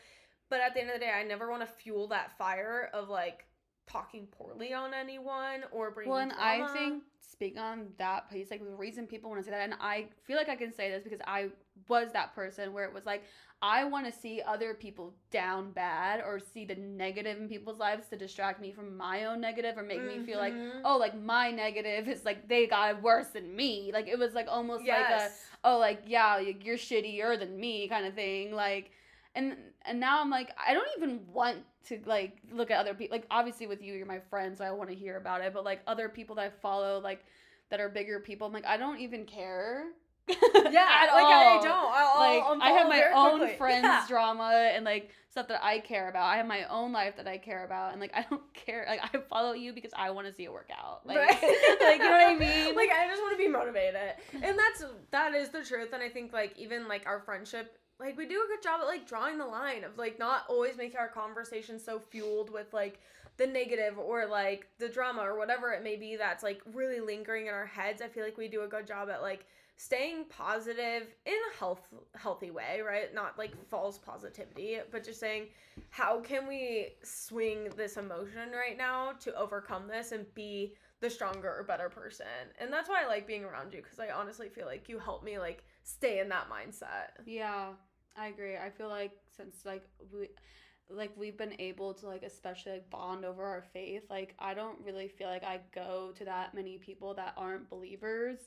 But 0.51 0.61
at 0.61 0.75
the 0.75 0.81
end 0.81 0.91
of 0.91 0.95
the 0.95 1.01
day, 1.01 1.11
I 1.11 1.23
never 1.25 1.51
want 1.51 1.63
to 1.63 1.67
fuel 1.67 2.09
that 2.09 2.37
fire 2.39 2.91
of, 2.93 3.09
like, 3.09 3.45
talking 3.87 4.27
poorly 4.27 4.73
on 4.75 4.93
anyone 4.93 5.65
or 5.73 5.91
bringing 5.91 6.11
Well, 6.13 6.21
and 6.21 6.33
I 6.33 6.71
think 6.75 7.05
speaking 7.21 7.59
on 7.59 7.89
that 7.97 8.31
piece, 8.31 8.51
like 8.51 8.63
the 8.63 8.75
reason 8.75 9.07
people 9.07 9.31
want 9.31 9.41
to 9.43 9.45
say 9.45 9.51
that, 9.51 9.63
and 9.65 9.75
I 9.81 10.09
feel 10.25 10.37
like 10.37 10.49
I 10.51 10.57
can 10.57 10.73
say 10.73 10.91
this 10.91 11.05
because 11.05 11.21
I 11.27 11.49
was 11.89 12.13
that 12.13 12.35
person 12.35 12.73
where 12.73 12.85
it 12.85 12.93
was 12.93 13.07
like 13.07 13.25
I 13.63 13.85
want 13.85 14.05
to 14.07 14.13
see 14.13 14.43
other 14.47 14.75
people 14.75 15.15
down 15.31 15.71
bad 15.73 16.21
or 16.21 16.39
see 16.39 16.65
the 16.65 16.75
negative 16.75 17.39
in 17.39 17.49
people's 17.49 17.79
lives 17.79 18.09
to 18.09 18.17
distract 18.17 18.61
me 18.61 18.73
from 18.73 18.97
my 18.97 19.25
own 19.25 19.41
negative 19.41 19.79
or 19.79 19.83
make 19.83 20.03
me 20.05 20.19
feel 20.27 20.39
like 20.39 20.53
Mhm. 20.55 20.83
oh 20.85 20.97
like 20.99 21.19
my 21.19 21.51
negative 21.51 22.09
is 22.09 22.25
like 22.25 22.47
they 22.49 22.67
got 22.67 22.91
it 22.97 23.03
worse 23.03 23.29
than 23.29 23.55
me. 23.57 23.91
Like 23.93 24.07
it 24.09 24.19
was 24.19 24.35
like 24.35 24.49
almost 24.49 24.85
like 24.99 25.09
a 25.09 25.33
oh 25.65 25.79
like 25.79 26.03
yeah 26.07 26.39
you're 26.41 26.77
shittier 26.77 27.39
than 27.39 27.59
me 27.59 27.89
kind 27.89 28.05
of 28.07 28.15
thing. 28.15 28.53
Like 28.53 28.91
and 29.39 29.57
and 29.87 29.99
now 30.01 30.21
i'm 30.21 30.31
like 30.31 30.51
i 30.67 30.75
don't 30.75 30.89
even 30.99 31.21
want 31.33 31.59
to 31.87 31.99
like 32.07 32.37
look 32.53 32.71
at 32.71 32.79
other 32.79 32.95
people 32.95 33.17
like 33.17 33.27
obviously 33.31 33.67
with 33.67 33.81
you 33.83 33.95
you're 33.95 34.07
my 34.07 34.21
friend 34.31 34.57
so 34.59 34.65
i 34.65 34.71
want 34.71 34.91
to 34.91 34.97
hear 34.97 35.17
about 35.17 35.41
it 35.41 35.53
but 35.55 35.65
like 35.65 35.81
other 35.87 36.09
people 36.09 36.35
that 36.37 36.45
i 36.47 36.51
follow 36.63 37.01
like 37.01 37.25
that 37.71 37.81
are 37.81 37.89
bigger 37.89 38.19
people 38.21 38.47
i'm 38.47 38.53
like 38.53 38.67
i 38.67 38.77
don't 38.77 38.99
even 39.01 39.25
care 39.25 39.85
yeah, 40.29 40.35
at 41.01 41.15
like, 41.15 41.25
I 41.25 41.59
don't. 41.63 41.91
I'll, 41.91 42.19
like 42.59 42.63
i 42.63 42.71
have 42.73 42.87
my 42.89 43.03
own 43.15 43.39
quickly. 43.39 43.57
friends 43.57 43.85
Yeah. 43.85 44.05
drama 44.07 44.51
and 44.75 44.85
like 44.85 45.11
stuff 45.31 45.49
that 45.49 45.65
i 45.65 45.79
care 45.79 46.11
about 46.11 46.25
i 46.27 46.37
have 46.37 46.47
my 46.47 46.65
own 46.65 46.93
life 46.93 47.17
that 47.17 47.27
i 47.27 47.39
care 47.39 47.65
about 47.65 47.93
and 47.93 48.01
like 48.01 48.13
i 48.15 48.27
don't 48.29 48.43
care 48.67 48.85
like 48.87 49.01
i 49.03 49.19
follow 49.31 49.53
you 49.55 49.73
because 49.73 49.93
i 49.97 50.11
want 50.11 50.27
to 50.27 50.33
see 50.35 50.45
it 50.45 50.53
work 50.53 50.69
out 50.79 51.07
like, 51.07 51.17
Right. 51.17 51.31
like 51.81 51.99
you 51.99 52.05
know 52.05 52.11
what 52.11 52.29
i 52.29 52.37
mean 52.39 52.75
like 52.77 52.91
I 52.91 53.09
just 53.09 53.23
want 53.23 53.33
to 53.33 53.39
be 53.39 53.49
motivated, 53.49 54.15
and 54.35 54.59
that's 54.59 54.85
that 55.13 55.33
is 55.35 55.49
the 55.49 55.65
truth. 55.65 55.95
And 55.95 56.03
I 56.03 56.11
think 56.11 56.33
like 56.35 56.53
even 56.59 56.89
like 56.89 57.05
our 57.07 57.21
friendship, 57.21 57.79
like 58.01 58.17
we 58.17 58.27
do 58.27 58.43
a 58.45 58.47
good 58.47 58.63
job 58.63 58.81
at 58.81 58.87
like 58.87 59.07
drawing 59.07 59.39
the 59.39 59.47
line 59.47 59.85
of 59.85 59.99
like 59.99 60.19
not 60.19 60.45
always 60.49 60.77
making 60.77 60.99
our 60.99 61.09
conversation 61.09 61.79
so 61.79 61.99
fueled 61.99 62.51
with 62.51 62.73
like 62.73 63.01
the 63.37 63.47
negative 63.47 63.99
or 63.99 64.27
like 64.27 64.67
the 64.79 64.89
drama 64.89 65.23
or 65.23 65.39
whatever 65.39 65.73
it 65.73 65.83
may 65.83 65.97
be 65.97 66.17
that's 66.17 66.43
like 66.43 66.61
really 66.73 67.01
lingering 67.01 67.47
in 67.47 67.55
our 67.55 67.67
heads. 67.67 68.03
I 68.03 68.09
feel 68.09 68.25
like 68.25 68.37
we 68.37 68.49
do 68.49 68.63
a 68.63 68.69
good 68.69 68.87
job 68.87 69.09
at 69.11 69.23
like 69.23 69.47
staying 69.77 70.25
positive 70.29 71.15
in 71.25 71.33
a 71.33 71.59
health 71.59 71.87
healthy 72.17 72.51
way, 72.51 72.81
right? 72.85 73.15
Not 73.15 73.39
like 73.39 73.53
false 73.69 73.99
positivity, 73.99 74.79
but 74.91 75.05
just 75.05 75.21
saying 75.21 75.47
how 75.91 76.21
can 76.21 76.49
we 76.49 76.89
swing 77.05 77.69
this 77.77 77.97
emotion 77.97 78.51
right 78.53 78.77
now 78.77 79.13
to 79.21 79.35
overcome 79.37 79.87
this 79.87 80.13
and 80.13 80.27
be 80.35 80.75
the 81.01 81.09
stronger 81.09 81.55
or 81.57 81.63
better 81.63 81.89
person. 81.89 82.27
And 82.59 82.73
that's 82.73 82.89
why 82.89 83.05
I 83.05 83.07
like 83.07 83.27
being 83.27 83.45
around 83.45 83.73
you 83.73 83.83
because 83.83 84.01
I 84.01 84.11
honestly 84.11 84.49
feel 84.49 84.67
like 84.67 84.89
you 84.89 84.99
help 84.99 85.23
me 85.23 85.39
like 85.39 85.65
stay 85.85 86.19
in 86.19 86.29
that 86.31 86.47
mindset. 86.51 87.25
Yeah, 87.25 87.69
I 88.17 88.29
agree. 88.29 88.57
I 88.57 88.71
feel 88.71 88.89
like 88.89 89.13
since 89.37 89.65
like 89.65 89.85
we 90.13 90.29
like 90.91 91.13
we've 91.17 91.37
been 91.37 91.55
able 91.61 91.95
to 91.95 92.07
like 92.07 92.23
especially 92.23 92.73
like 92.73 92.91
bond 92.91 93.25
over 93.25 93.45
our 93.45 93.63
faith, 93.63 94.05
like 94.11 94.35
I 94.39 94.55
don't 94.55 94.79
really 94.85 95.09
feel 95.09 95.29
like 95.29 95.45
I 95.45 95.61
go 95.75 96.13
to 96.17 96.25
that 96.25 96.55
many 96.55 96.79
people 96.79 97.15
that 97.15 97.35
aren't 97.37 97.69
believers 97.71 98.39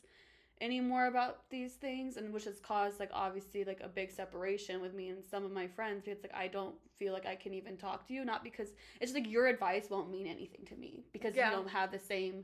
anymore 0.59 1.07
about 1.07 1.49
these 1.49 1.73
things 1.73 2.17
and 2.17 2.31
which 2.31 2.43
has 2.43 2.59
caused 2.59 2.99
like 2.99 3.09
obviously 3.13 3.63
like 3.63 3.81
a 3.83 3.87
big 3.87 4.11
separation 4.11 4.79
with 4.79 4.93
me 4.93 5.09
and 5.09 5.25
some 5.25 5.43
of 5.43 5.51
my 5.51 5.67
friends 5.67 6.03
because 6.05 6.21
like 6.21 6.35
I 6.35 6.47
don't 6.47 6.75
feel 6.99 7.13
like 7.13 7.25
I 7.25 7.35
can 7.35 7.53
even 7.55 7.77
talk 7.77 8.07
to 8.07 8.13
you 8.13 8.23
not 8.23 8.43
because 8.43 8.69
it's 8.99 9.13
like 9.13 9.27
your 9.27 9.47
advice 9.47 9.89
won't 9.89 10.11
mean 10.11 10.27
anything 10.27 10.63
to 10.67 10.75
me 10.75 11.03
because 11.13 11.35
Yeah. 11.35 11.49
you 11.49 11.55
don't 11.57 11.69
have 11.69 11.91
the 11.91 11.97
same 11.97 12.43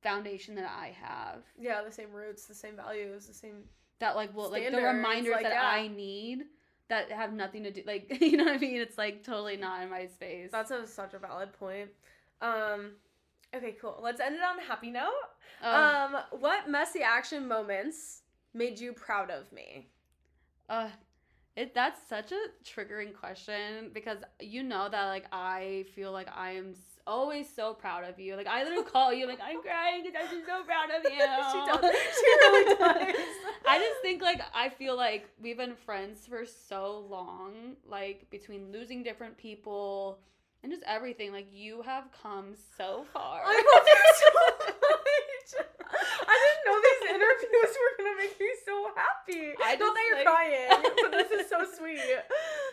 foundation 0.00 0.54
that 0.54 0.70
I 0.70 0.94
have 1.02 1.42
Yeah, 1.58 1.82
the 1.82 1.90
same 1.92 2.12
roots, 2.12 2.46
the 2.46 2.54
same 2.54 2.76
values, 2.76 3.26
the 3.26 3.34
same 3.34 3.64
that 4.00 4.16
like 4.16 4.34
will 4.34 4.50
like 4.50 4.70
the 4.70 4.76
reminders 4.76 5.34
like, 5.34 5.44
that 5.44 5.52
yeah. 5.52 5.68
I 5.68 5.88
need 5.88 6.44
that 6.88 7.10
have 7.12 7.32
nothing 7.32 7.62
to 7.64 7.70
do 7.70 7.82
like 7.86 8.16
you 8.20 8.36
know 8.36 8.44
what 8.44 8.54
I 8.54 8.58
mean 8.58 8.80
it's 8.80 8.98
like 8.98 9.22
totally 9.22 9.56
not 9.56 9.82
in 9.82 9.90
my 9.90 10.06
space 10.06 10.50
That's 10.50 10.70
a, 10.70 10.86
such 10.86 11.14
a 11.14 11.18
valid 11.18 11.52
point. 11.52 11.90
Um 12.42 12.92
okay, 13.54 13.76
cool. 13.80 14.00
Let's 14.02 14.20
end 14.20 14.34
it 14.34 14.42
on 14.42 14.58
a 14.58 14.62
happy 14.62 14.90
note. 14.90 15.12
oh, 15.62 16.12
Um 16.14 16.40
what 16.40 16.68
messy 16.68 17.02
action 17.02 17.46
moments 17.46 18.22
made 18.54 18.80
you 18.80 18.92
proud 18.92 19.30
of 19.30 19.52
me? 19.52 19.88
uh, 20.68 20.88
it 21.56 21.74
that's 21.74 22.00
such 22.08 22.32
a 22.32 22.38
triggering 22.64 23.12
question 23.14 23.90
because 23.92 24.18
you 24.40 24.62
know 24.62 24.88
that 24.88 25.06
like 25.06 25.26
I 25.32 25.84
feel 25.94 26.12
like 26.12 26.28
I 26.34 26.52
am 26.52 26.74
always 27.06 27.48
so 27.54 27.74
proud 27.74 28.04
of 28.04 28.18
you 28.18 28.36
like 28.36 28.46
I 28.46 28.62
literally 28.64 28.84
call 28.84 29.12
you 29.12 29.26
like 29.26 29.40
I'm 29.42 29.60
crying 29.62 30.02
because 30.04 30.28
I'm 30.30 30.42
so 30.46 30.62
proud 30.64 30.90
of 30.90 31.02
you 31.04 31.10
she 31.10 31.18
does. 31.18 31.94
She 32.14 32.26
really 32.48 32.74
does. 32.76 33.26
I 33.66 33.78
just 33.78 34.00
think 34.02 34.22
like 34.22 34.40
I 34.54 34.68
feel 34.68 34.96
like 34.96 35.28
we've 35.40 35.56
been 35.56 35.74
friends 35.74 36.26
for 36.26 36.44
so 36.46 37.06
long, 37.08 37.76
like 37.88 38.28
between 38.30 38.72
losing 38.72 39.02
different 39.02 39.36
people 39.36 40.18
and 40.62 40.70
just 40.72 40.82
everything. 40.86 41.32
Like 41.32 41.48
you 41.52 41.82
have 41.82 42.04
come 42.22 42.54
so 42.76 43.04
far. 43.12 43.40
I 43.44 43.54
love 43.54 43.86
you 43.86 44.12
so 44.16 44.28
much. 44.80 45.66
I 46.28 46.36
didn't 46.42 46.64
know 46.66 46.80
these 46.82 47.10
interviews 47.14 47.76
were 47.76 48.04
gonna 48.04 48.16
make 48.18 48.38
me 48.40 48.48
so 48.64 48.90
happy. 48.96 49.54
I 49.64 49.76
don't 49.76 49.94
that 49.94 50.04
you're 50.08 50.16
like- 50.16 50.26
crying, 50.26 50.94
but 51.02 51.12
this 51.12 51.40
is 51.40 51.48
so 51.50 51.64
sweet. 51.78 52.00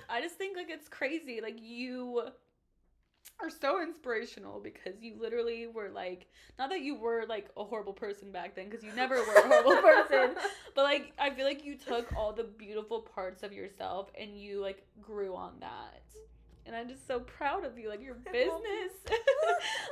I 0.10 0.22
just 0.22 0.36
think 0.36 0.56
like 0.58 0.70
it's 0.70 0.88
crazy. 0.88 1.42
Like 1.42 1.58
you 1.62 2.22
are 3.42 3.50
so 3.50 3.82
inspirational 3.82 4.60
because 4.60 5.02
you 5.02 5.16
literally 5.20 5.68
were 5.68 5.90
like 5.90 6.28
not 6.58 6.70
that 6.70 6.82
you 6.82 6.96
were 6.96 7.26
like 7.28 7.50
a 7.56 7.64
horrible 7.64 7.94
person 7.94 8.32
back 8.32 8.56
then 8.56 8.68
because 8.70 8.84
you 8.84 8.92
never 8.96 9.16
were 9.16 9.36
a 9.36 9.48
horrible 9.48 9.76
person 9.82 10.36
but 10.76 10.84
like 10.84 11.14
i 11.20 11.30
feel 11.30 11.46
like 11.46 11.64
you 11.64 11.76
took 11.76 12.12
all 12.16 12.34
the 12.34 12.44
beautiful 12.44 13.02
parts 13.02 13.44
of 13.44 13.54
yourself 13.54 14.10
and 14.20 14.40
you 14.40 14.62
like 14.62 14.84
grew 15.02 15.36
on 15.36 15.54
that. 15.60 16.02
And 16.66 16.76
i'm 16.76 16.90
just 16.90 17.08
so 17.08 17.20
proud 17.22 17.64
of 17.64 17.78
you 17.78 17.90
like 17.90 18.04
your 18.04 18.16
business. 18.16 18.92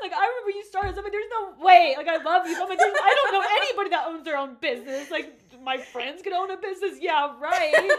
Like 0.01 0.11
i 0.11 0.27
remember 0.27 0.51
you 0.57 0.63
started 0.65 0.93
something 0.93 1.11
there's 1.11 1.25
no 1.31 1.65
way 1.65 1.95
like 1.97 2.07
i 2.07 2.17
love 2.21 2.45
you 2.47 2.53
but 2.53 2.63
I'm 2.63 2.69
like, 2.69 2.79
i 2.79 3.15
don't 3.15 3.31
know 3.33 3.47
anybody 3.61 3.89
that 3.89 4.05
owns 4.07 4.23
their 4.23 4.37
own 4.37 4.57
business 4.61 5.09
like 5.09 5.39
my 5.63 5.77
friends 5.77 6.21
could 6.21 6.33
own 6.33 6.51
a 6.51 6.57
business 6.57 6.97
yeah 7.01 7.33
right. 7.39 7.91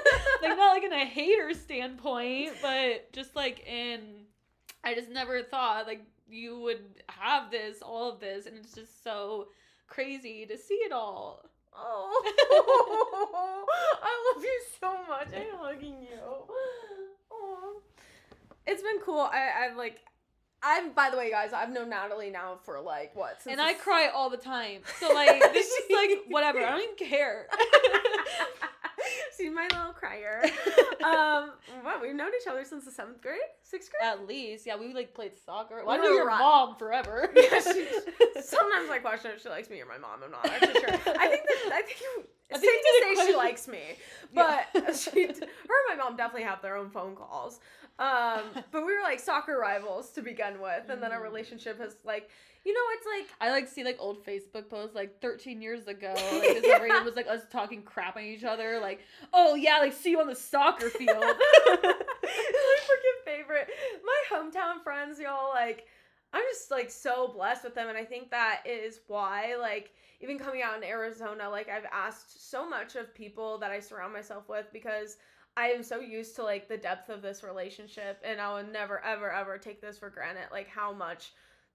Like 0.43 0.57
not 0.57 0.75
like 0.75 0.85
in 0.85 0.93
a 0.93 1.05
hater 1.05 1.53
standpoint, 1.55 2.53
but 2.63 3.13
just 3.13 3.35
like 3.35 3.67
in 3.67 4.26
I 4.87 4.95
just 4.95 5.11
never 5.11 5.43
thought 5.43 5.89
like 5.89 6.03
you 6.29 6.61
would 6.61 6.79
have 7.09 7.51
this, 7.51 7.83
all 7.83 8.09
of 8.13 8.21
this, 8.21 8.47
and 8.47 8.57
it's 8.57 8.73
just 8.73 9.03
so 9.03 9.49
crazy 9.89 10.47
to 10.47 10.57
see 10.57 10.75
it 10.75 10.93
all. 10.93 11.45
Oh, 11.75 12.23
I 14.03 14.33
love 14.35 14.45
you 14.45 14.61
so 14.81 14.93
much. 15.09 15.29
I'm 15.35 15.59
hugging 15.59 16.01
you. 16.01 16.21
Oh, 17.33 17.81
it's 18.65 18.83
been 18.83 19.01
cool. 19.05 19.21
I, 19.21 19.67
I've 19.67 19.77
like, 19.77 19.99
I've 20.63 20.95
by 20.95 21.11
the 21.11 21.17
way, 21.17 21.33
guys, 21.33 21.53
I've 21.53 21.71
known 21.71 21.91
Natalie 21.91 22.31
now 22.31 22.59
for 22.65 22.81
like 22.81 23.15
what? 23.17 23.41
And 23.45 23.61
I 23.61 23.75
cry 23.75 24.09
all 24.15 24.31
the 24.31 24.37
time. 24.37 24.83
So 25.01 25.13
like 25.13 25.41
this 25.53 25.67
is 25.67 25.91
like 25.91 26.11
whatever. 26.29 26.61
I 26.61 26.71
don't 26.71 26.83
even 26.83 27.09
care. 27.09 27.49
She's 29.37 29.53
my 29.53 29.65
little 29.71 29.93
crier. 29.93 30.43
um, 31.05 31.51
what? 31.83 32.01
We've 32.01 32.15
known 32.15 32.31
each 32.41 32.47
other 32.49 32.65
since 32.65 32.85
the 32.85 32.91
seventh 32.91 33.21
grade, 33.21 33.39
sixth 33.63 33.91
grade. 33.91 34.09
At 34.11 34.27
least, 34.27 34.67
yeah, 34.67 34.77
we 34.77 34.95
like 34.95 35.15
played 35.15 35.33
soccer. 35.45 35.83
Well, 35.85 35.95
I 35.95 35.99
knew 36.03 36.13
your 36.13 36.29
mom 36.29 36.77
forever. 36.77 37.31
Yeah, 37.37 37.61
she- 37.61 37.87
Sometimes 38.41 38.91
I 38.91 38.99
question 39.01 39.33
if 39.35 39.43
she 39.43 39.49
likes 39.49 39.69
me 39.71 39.81
or 39.81 39.87
my 39.87 39.99
mom. 39.99 40.21
I'm 40.25 40.31
not 40.31 40.47
actually 40.47 40.75
sure. 40.81 40.89
I 40.91 41.29
think 41.29 41.43
that 41.47 41.71
I 41.73 41.83
think 41.83 42.01
you- 42.01 42.25
I 42.49 42.55
it's 42.55 42.61
think 42.61 42.85
safe 42.85 43.17
to 43.17 43.17
say 43.25 43.27
she 43.33 43.37
likes 43.37 43.67
me, 43.69 43.81
Yeah. 44.33 44.65
but 44.73 44.97
she, 44.97 45.29
her 45.77 45.93
and 45.93 45.99
my 45.99 46.05
mom 46.05 46.17
definitely 46.17 46.47
have 46.47 46.63
their 46.63 46.77
own 46.77 46.91
phone 46.91 47.15
calls. 47.15 47.61
Um, 47.99 48.43
but 48.73 48.85
we 48.87 48.95
were 48.95 49.03
like 49.03 49.21
soccer 49.21 49.59
rivals 49.59 50.11
to 50.11 50.23
begin 50.23 50.61
with, 50.61 50.89
and 50.91 51.03
then 51.03 51.13
our 51.13 51.21
Mm. 51.21 51.25
relationship 51.25 51.79
has 51.81 51.97
like, 52.05 52.29
you 52.65 52.73
know, 52.75 52.81
it's 52.95 53.07
like 53.07 53.35
I 53.41 53.51
like 53.53 53.69
see 53.69 53.85
like 53.85 53.97
old 54.01 54.25
Facebook 54.25 54.69
posts 54.69 54.95
like 54.95 55.21
13 55.21 55.63
years 55.63 55.87
ago. 55.87 56.13
Like 56.33 56.63
this 56.63 56.81
random 56.81 57.05
was 57.05 57.17
like 57.17 57.29
us 57.29 57.43
talking 57.51 57.83
crap 57.83 58.17
on 58.17 58.23
each 58.25 58.45
other. 58.45 58.81
Like, 58.81 59.01
oh 59.33 59.55
yeah, 59.55 59.79
like 59.79 59.93
see 59.93 60.11
you 60.11 60.21
on 60.21 60.27
the 60.27 60.35
soccer 60.35 60.89
field. 60.99 61.17
my 61.21 62.77
freaking 62.87 63.25
favorite. 63.25 63.69
My 64.05 64.37
hometown 64.39 64.83
friends, 64.83 65.19
y'all, 65.21 65.51
like, 65.51 65.87
I'm 66.33 66.43
just 66.53 66.71
like 66.71 66.91
so 66.91 67.29
blessed 67.29 67.65
with 67.65 67.75
them 67.75 67.89
and 67.89 67.97
I 67.97 68.05
think 68.05 68.31
that 68.31 68.63
is 68.67 69.01
why 69.07 69.55
like 69.59 69.93
even 70.21 70.39
coming 70.39 70.61
out 70.61 70.77
in 70.77 70.85
Arizona 70.85 71.49
like 71.49 71.69
I've 71.71 71.87
asked 71.93 72.51
so 72.51 72.69
much 72.69 72.95
of 72.97 73.15
people 73.15 73.59
that 73.59 73.71
I 73.71 73.81
surround 73.81 74.13
myself 74.13 74.49
with 74.49 74.67
because 74.73 75.17
I 75.57 75.69
am 75.69 75.83
so 75.83 76.01
used 76.01 76.37
to 76.37 76.43
like 76.43 76.69
the 76.69 76.77
depth 76.77 77.09
of 77.09 77.23
this 77.23 77.43
relationship 77.43 78.21
and 78.25 78.41
I 78.41 78.53
will 78.55 78.69
never 78.71 79.03
ever 79.05 79.31
ever 79.33 79.59
take 79.59 79.81
this 79.81 79.99
for 79.99 80.11
granted 80.11 80.45
like 80.53 80.69
how 80.69 80.93
much 80.93 81.33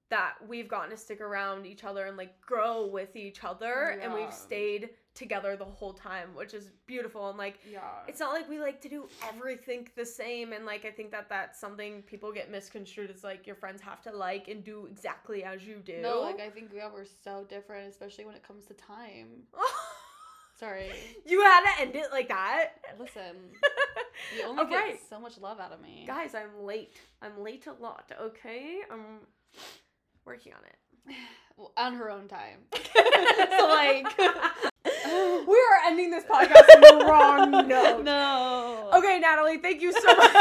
that 0.10 0.34
we've 0.48 0.68
gotten 0.68 0.90
to 0.92 0.98
stick 0.98 1.22
around 1.22 1.66
each 1.66 1.84
other 1.86 2.06
and 2.06 2.18
like 2.18 2.40
grow 2.42 2.86
with 2.86 3.16
each 3.16 3.44
other 3.46 3.98
and 4.02 4.14
we've 4.14 4.34
stayed 4.34 4.90
together 5.16 5.56
the 5.56 5.64
whole 5.66 5.94
time 5.94 6.30
which 6.36 6.54
is 6.54 6.70
beautiful 6.86 7.30
and 7.30 7.38
like 7.38 7.60
Yeah. 7.70 7.80
it's 8.10 8.20
not 8.20 8.34
like 8.34 8.50
we 8.50 8.60
like 8.60 8.82
to 8.82 8.90
do 8.90 9.08
everything 9.28 9.88
the 9.96 10.06
same 10.06 10.52
and 10.54 10.66
like 10.66 10.84
i 10.86 10.92
think 10.92 11.12
that 11.12 11.28
that's 11.30 11.60
something 11.60 12.02
people 12.04 12.32
get 12.34 12.52
misconstrued 12.52 13.10
as 13.10 13.24
like 13.24 13.48
your 13.48 13.56
friends 13.56 13.82
have 13.82 14.02
to 14.04 14.12
like 14.12 14.48
and 14.50 14.64
do 14.66 14.86
exactly 14.86 15.44
as 15.46 15.66
you 15.66 15.78
do 15.84 16.02
No, 16.02 16.22
like 16.22 16.40
I 16.42 16.50
think 16.50 16.72
yeah, 16.76 16.90
we're 16.94 17.06
so 17.24 17.46
different, 17.50 17.90
especially 17.90 18.26
when 18.26 18.36
it 18.36 18.44
comes 18.46 18.66
to 18.66 18.74
time. 18.74 19.44
Sorry. 20.60 20.92
you 21.26 21.42
had 21.42 21.62
to 21.76 21.82
end 21.82 21.96
it 21.96 22.12
like 22.12 22.28
that 22.28 22.74
Listen, 23.00 23.36
you 24.36 24.44
only 24.48 24.66
get 24.66 25.00
so 25.10 25.20
much 25.20 25.38
love 25.40 25.60
out 25.60 25.72
of 25.72 25.82
me. 25.82 26.04
guys 26.08 26.34
i'm 26.36 26.64
late 26.66 26.94
i'm 27.22 27.40
late 27.42 27.66
a 27.68 27.74
lot 27.82 28.12
okay 28.22 28.80
i'm 28.92 29.20
working 30.26 30.54
on 30.54 30.60
it 30.66 31.16
Well, 31.58 31.74
on 31.78 31.94
her 31.96 32.10
own 32.10 32.28
time. 32.30 32.60
so 32.74 33.68
like 33.68 34.18
we 34.18 35.58
are 35.58 35.80
ending 35.86 36.10
this 36.10 36.24
podcast 36.24 36.64
on 36.76 37.00
the 37.00 37.06
wrong 37.06 37.68
note 37.68 38.04
No. 38.04 38.90
okay 38.96 39.20
natalie 39.20 39.58
thank 39.58 39.82
you 39.82 39.92
so 39.92 40.08
much 40.16 40.36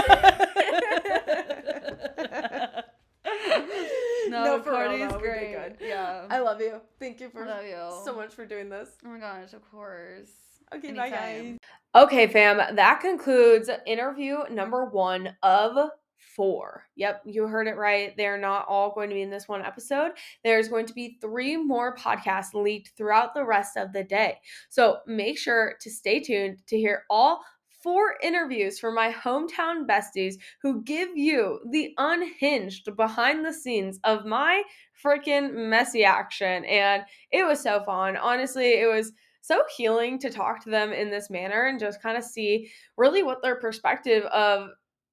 No, 4.28 4.62
for 4.62 4.70
real, 4.70 4.78
Courtney's 4.80 5.10
though, 5.10 5.16
we 5.18 5.22
did 5.22 5.30
great. 5.32 5.52
good. 5.78 5.86
Yeah. 5.88 6.26
i 6.30 6.38
love 6.38 6.60
you 6.60 6.80
thank 6.98 7.20
you 7.20 7.28
for 7.30 7.44
love 7.44 7.64
you 7.64 7.76
so 8.04 8.14
much 8.14 8.32
for 8.32 8.46
doing 8.46 8.68
this 8.68 8.88
Oh 9.04 9.08
my 9.08 9.18
gosh, 9.18 9.52
of 9.52 9.68
course. 9.70 10.30
Okay, 10.74 10.92
bye 10.92 11.10
guys. 11.10 11.56
Okay, 11.94 12.26
fam, 12.28 12.76
that 12.76 13.00
concludes 13.00 13.68
interview 13.86 14.38
number 14.50 14.84
one 14.84 15.36
of 15.42 15.90
four. 16.36 16.84
Yep, 16.96 17.22
you 17.26 17.46
heard 17.46 17.66
it 17.66 17.76
right. 17.76 18.16
They're 18.16 18.38
not 18.38 18.66
all 18.68 18.94
going 18.94 19.08
to 19.08 19.14
be 19.14 19.22
in 19.22 19.30
this 19.30 19.48
one 19.48 19.64
episode. 19.64 20.12
There's 20.44 20.68
going 20.68 20.86
to 20.86 20.94
be 20.94 21.18
three 21.20 21.56
more 21.56 21.96
podcasts 21.96 22.54
leaked 22.54 22.92
throughout 22.96 23.34
the 23.34 23.44
rest 23.44 23.76
of 23.76 23.92
the 23.92 24.04
day. 24.04 24.38
So 24.68 24.98
make 25.06 25.38
sure 25.38 25.74
to 25.80 25.90
stay 25.90 26.20
tuned 26.20 26.58
to 26.68 26.76
hear 26.76 27.04
all 27.10 27.42
four 27.82 28.16
interviews 28.22 28.78
from 28.78 28.94
my 28.94 29.10
hometown 29.10 29.86
besties 29.86 30.34
who 30.62 30.82
give 30.82 31.16
you 31.16 31.60
the 31.70 31.94
unhinged 31.98 32.94
behind 32.94 33.44
the 33.44 33.52
scenes 33.52 33.98
of 34.04 34.26
my 34.26 34.62
freaking 35.02 35.68
messy 35.68 36.04
action. 36.04 36.64
And 36.66 37.02
it 37.32 37.44
was 37.44 37.60
so 37.60 37.82
fun. 37.82 38.16
Honestly, 38.16 38.80
it 38.80 38.86
was 38.86 39.12
so 39.40 39.62
healing 39.76 40.18
to 40.18 40.30
talk 40.30 40.62
to 40.64 40.70
them 40.70 40.92
in 40.92 41.10
this 41.10 41.30
manner 41.30 41.66
and 41.66 41.80
just 41.80 42.02
kind 42.02 42.16
of 42.16 42.24
see 42.24 42.70
really 42.96 43.22
what 43.22 43.42
their 43.42 43.56
perspective 43.56 44.24
of 44.26 44.68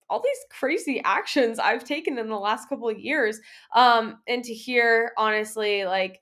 all 0.09 0.21
these 0.21 0.45
crazy 0.49 1.01
actions 1.05 1.59
I've 1.59 1.83
taken 1.83 2.17
in 2.17 2.29
the 2.29 2.37
last 2.37 2.69
couple 2.69 2.89
of 2.89 2.99
years 2.99 3.39
um 3.75 4.19
and 4.27 4.43
to 4.43 4.53
hear 4.53 5.11
honestly 5.17 5.85
like 5.85 6.21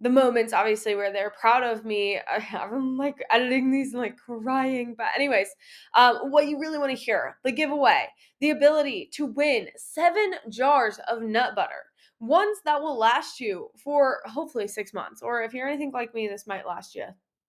the 0.00 0.10
moments 0.10 0.52
obviously 0.52 0.94
where 0.94 1.12
they're 1.12 1.32
proud 1.40 1.62
of 1.62 1.84
me 1.84 2.18
i'm 2.52 2.96
like 2.96 3.16
editing 3.30 3.70
these 3.70 3.92
and 3.92 4.02
like 4.02 4.16
crying 4.16 4.94
but 4.96 5.06
anyways 5.14 5.48
um 5.94 6.16
what 6.30 6.46
you 6.46 6.58
really 6.58 6.78
want 6.78 6.90
to 6.90 6.96
hear 6.96 7.38
the 7.44 7.52
giveaway 7.52 8.06
the 8.40 8.50
ability 8.50 9.08
to 9.12 9.26
win 9.26 9.68
seven 9.76 10.32
jars 10.48 10.98
of 11.08 11.22
nut 11.22 11.54
butter 11.54 11.84
ones 12.20 12.58
that 12.64 12.80
will 12.80 12.98
last 12.98 13.40
you 13.40 13.68
for 13.76 14.20
hopefully 14.26 14.66
six 14.66 14.92
months 14.92 15.22
or 15.22 15.42
if 15.42 15.54
you're 15.54 15.68
anything 15.68 15.92
like 15.92 16.14
me 16.14 16.26
this 16.26 16.46
might 16.46 16.66
last 16.66 16.94
you 16.94 17.04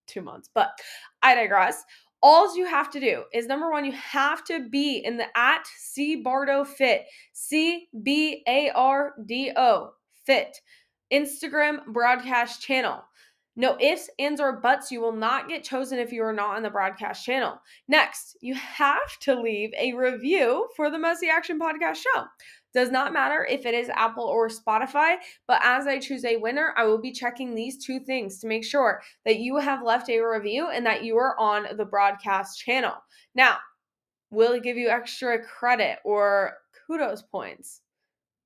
two 0.07 0.21
months. 0.21 0.49
But 0.53 0.69
I 1.21 1.35
digress. 1.35 1.83
All 2.21 2.57
you 2.57 2.65
have 2.65 2.89
to 2.91 2.99
do 2.99 3.23
is 3.33 3.45
number 3.45 3.69
one, 3.69 3.85
you 3.85 3.91
have 3.91 4.43
to 4.45 4.67
be 4.69 4.97
in 4.97 5.17
the 5.17 5.25
at 5.37 5.67
C 5.77 6.15
Bardo 6.15 6.63
Fit, 6.63 7.05
C 7.33 7.87
B 8.01 8.43
A 8.47 8.71
R 8.71 9.13
D 9.25 9.51
O 9.55 9.91
Fit 10.25 10.59
Instagram 11.13 11.85
broadcast 11.87 12.61
channel. 12.61 13.03
No 13.55 13.77
ifs, 13.79 14.09
ands, 14.19 14.41
or 14.41 14.59
buts. 14.59 14.91
You 14.91 14.99
will 14.99 15.15
not 15.15 15.47
get 15.47 15.63
chosen 15.63 15.97
if 15.97 16.11
you 16.11 16.23
are 16.23 16.33
not 16.33 16.57
on 16.57 16.63
the 16.63 16.69
broadcast 16.69 17.25
channel. 17.25 17.61
Next, 17.87 18.35
you 18.41 18.53
have 18.55 19.17
to 19.21 19.39
leave 19.39 19.71
a 19.77 19.93
review 19.93 20.67
for 20.75 20.89
the 20.89 20.99
Messy 20.99 21.29
Action 21.29 21.57
Podcast 21.57 21.97
show. 21.97 22.25
Does 22.75 22.91
not 22.91 23.13
matter 23.13 23.47
if 23.49 23.65
it 23.65 23.73
is 23.73 23.89
Apple 23.95 24.25
or 24.25 24.49
Spotify, 24.49 25.15
but 25.47 25.61
as 25.63 25.87
I 25.87 25.97
choose 25.97 26.25
a 26.25 26.35
winner, 26.35 26.73
I 26.75 26.83
will 26.83 26.97
be 26.97 27.13
checking 27.13 27.55
these 27.55 27.83
two 27.83 28.01
things 28.01 28.39
to 28.39 28.47
make 28.47 28.65
sure 28.65 29.01
that 29.23 29.39
you 29.39 29.55
have 29.57 29.81
left 29.81 30.09
a 30.09 30.19
review 30.19 30.67
and 30.67 30.85
that 30.85 31.01
you 31.05 31.15
are 31.15 31.39
on 31.39 31.77
the 31.77 31.85
broadcast 31.85 32.59
channel. 32.59 32.95
Now, 33.33 33.59
will 34.29 34.51
it 34.51 34.63
give 34.63 34.75
you 34.75 34.89
extra 34.89 35.41
credit 35.41 35.99
or 36.03 36.57
kudos 36.85 37.21
points 37.21 37.79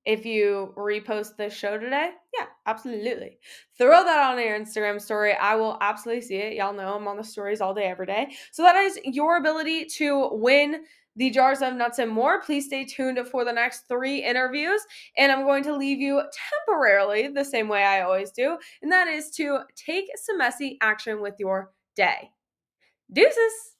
if 0.04 0.24
you 0.24 0.74
repost 0.76 1.36
this 1.36 1.52
show 1.52 1.76
today? 1.76 2.10
Yeah, 2.38 2.46
absolutely. 2.66 3.38
Throw 3.78 4.04
that 4.04 4.30
on 4.30 4.38
your 4.38 4.56
Instagram 4.56 5.00
story. 5.00 5.34
I 5.34 5.56
will 5.56 5.76
absolutely 5.80 6.22
see 6.22 6.36
it. 6.36 6.54
Y'all 6.54 6.72
know 6.72 6.94
I'm 6.94 7.08
on 7.08 7.16
the 7.16 7.24
stories 7.24 7.60
all 7.60 7.74
day, 7.74 7.86
every 7.86 8.06
day. 8.06 8.28
So 8.52 8.62
that 8.62 8.76
is 8.76 9.00
your 9.02 9.38
ability 9.38 9.86
to 9.96 10.28
win 10.32 10.84
the 11.16 11.30
jars 11.30 11.62
of 11.62 11.74
nuts 11.74 11.98
and 11.98 12.10
more. 12.10 12.40
Please 12.40 12.66
stay 12.66 12.84
tuned 12.84 13.18
for 13.30 13.44
the 13.44 13.52
next 13.52 13.88
three 13.88 14.24
interviews. 14.24 14.80
And 15.16 15.30
I'm 15.32 15.44
going 15.44 15.64
to 15.64 15.76
leave 15.76 16.00
you 16.00 16.22
temporarily 16.66 17.28
the 17.28 17.44
same 17.44 17.68
way 17.68 17.84
I 17.84 18.02
always 18.02 18.30
do, 18.30 18.56
and 18.82 18.90
that 18.92 19.08
is 19.08 19.30
to 19.32 19.60
take 19.74 20.06
some 20.16 20.38
messy 20.38 20.78
action 20.80 21.20
with 21.20 21.34
your 21.38 21.72
day. 21.96 22.30
Deuces. 23.12 23.76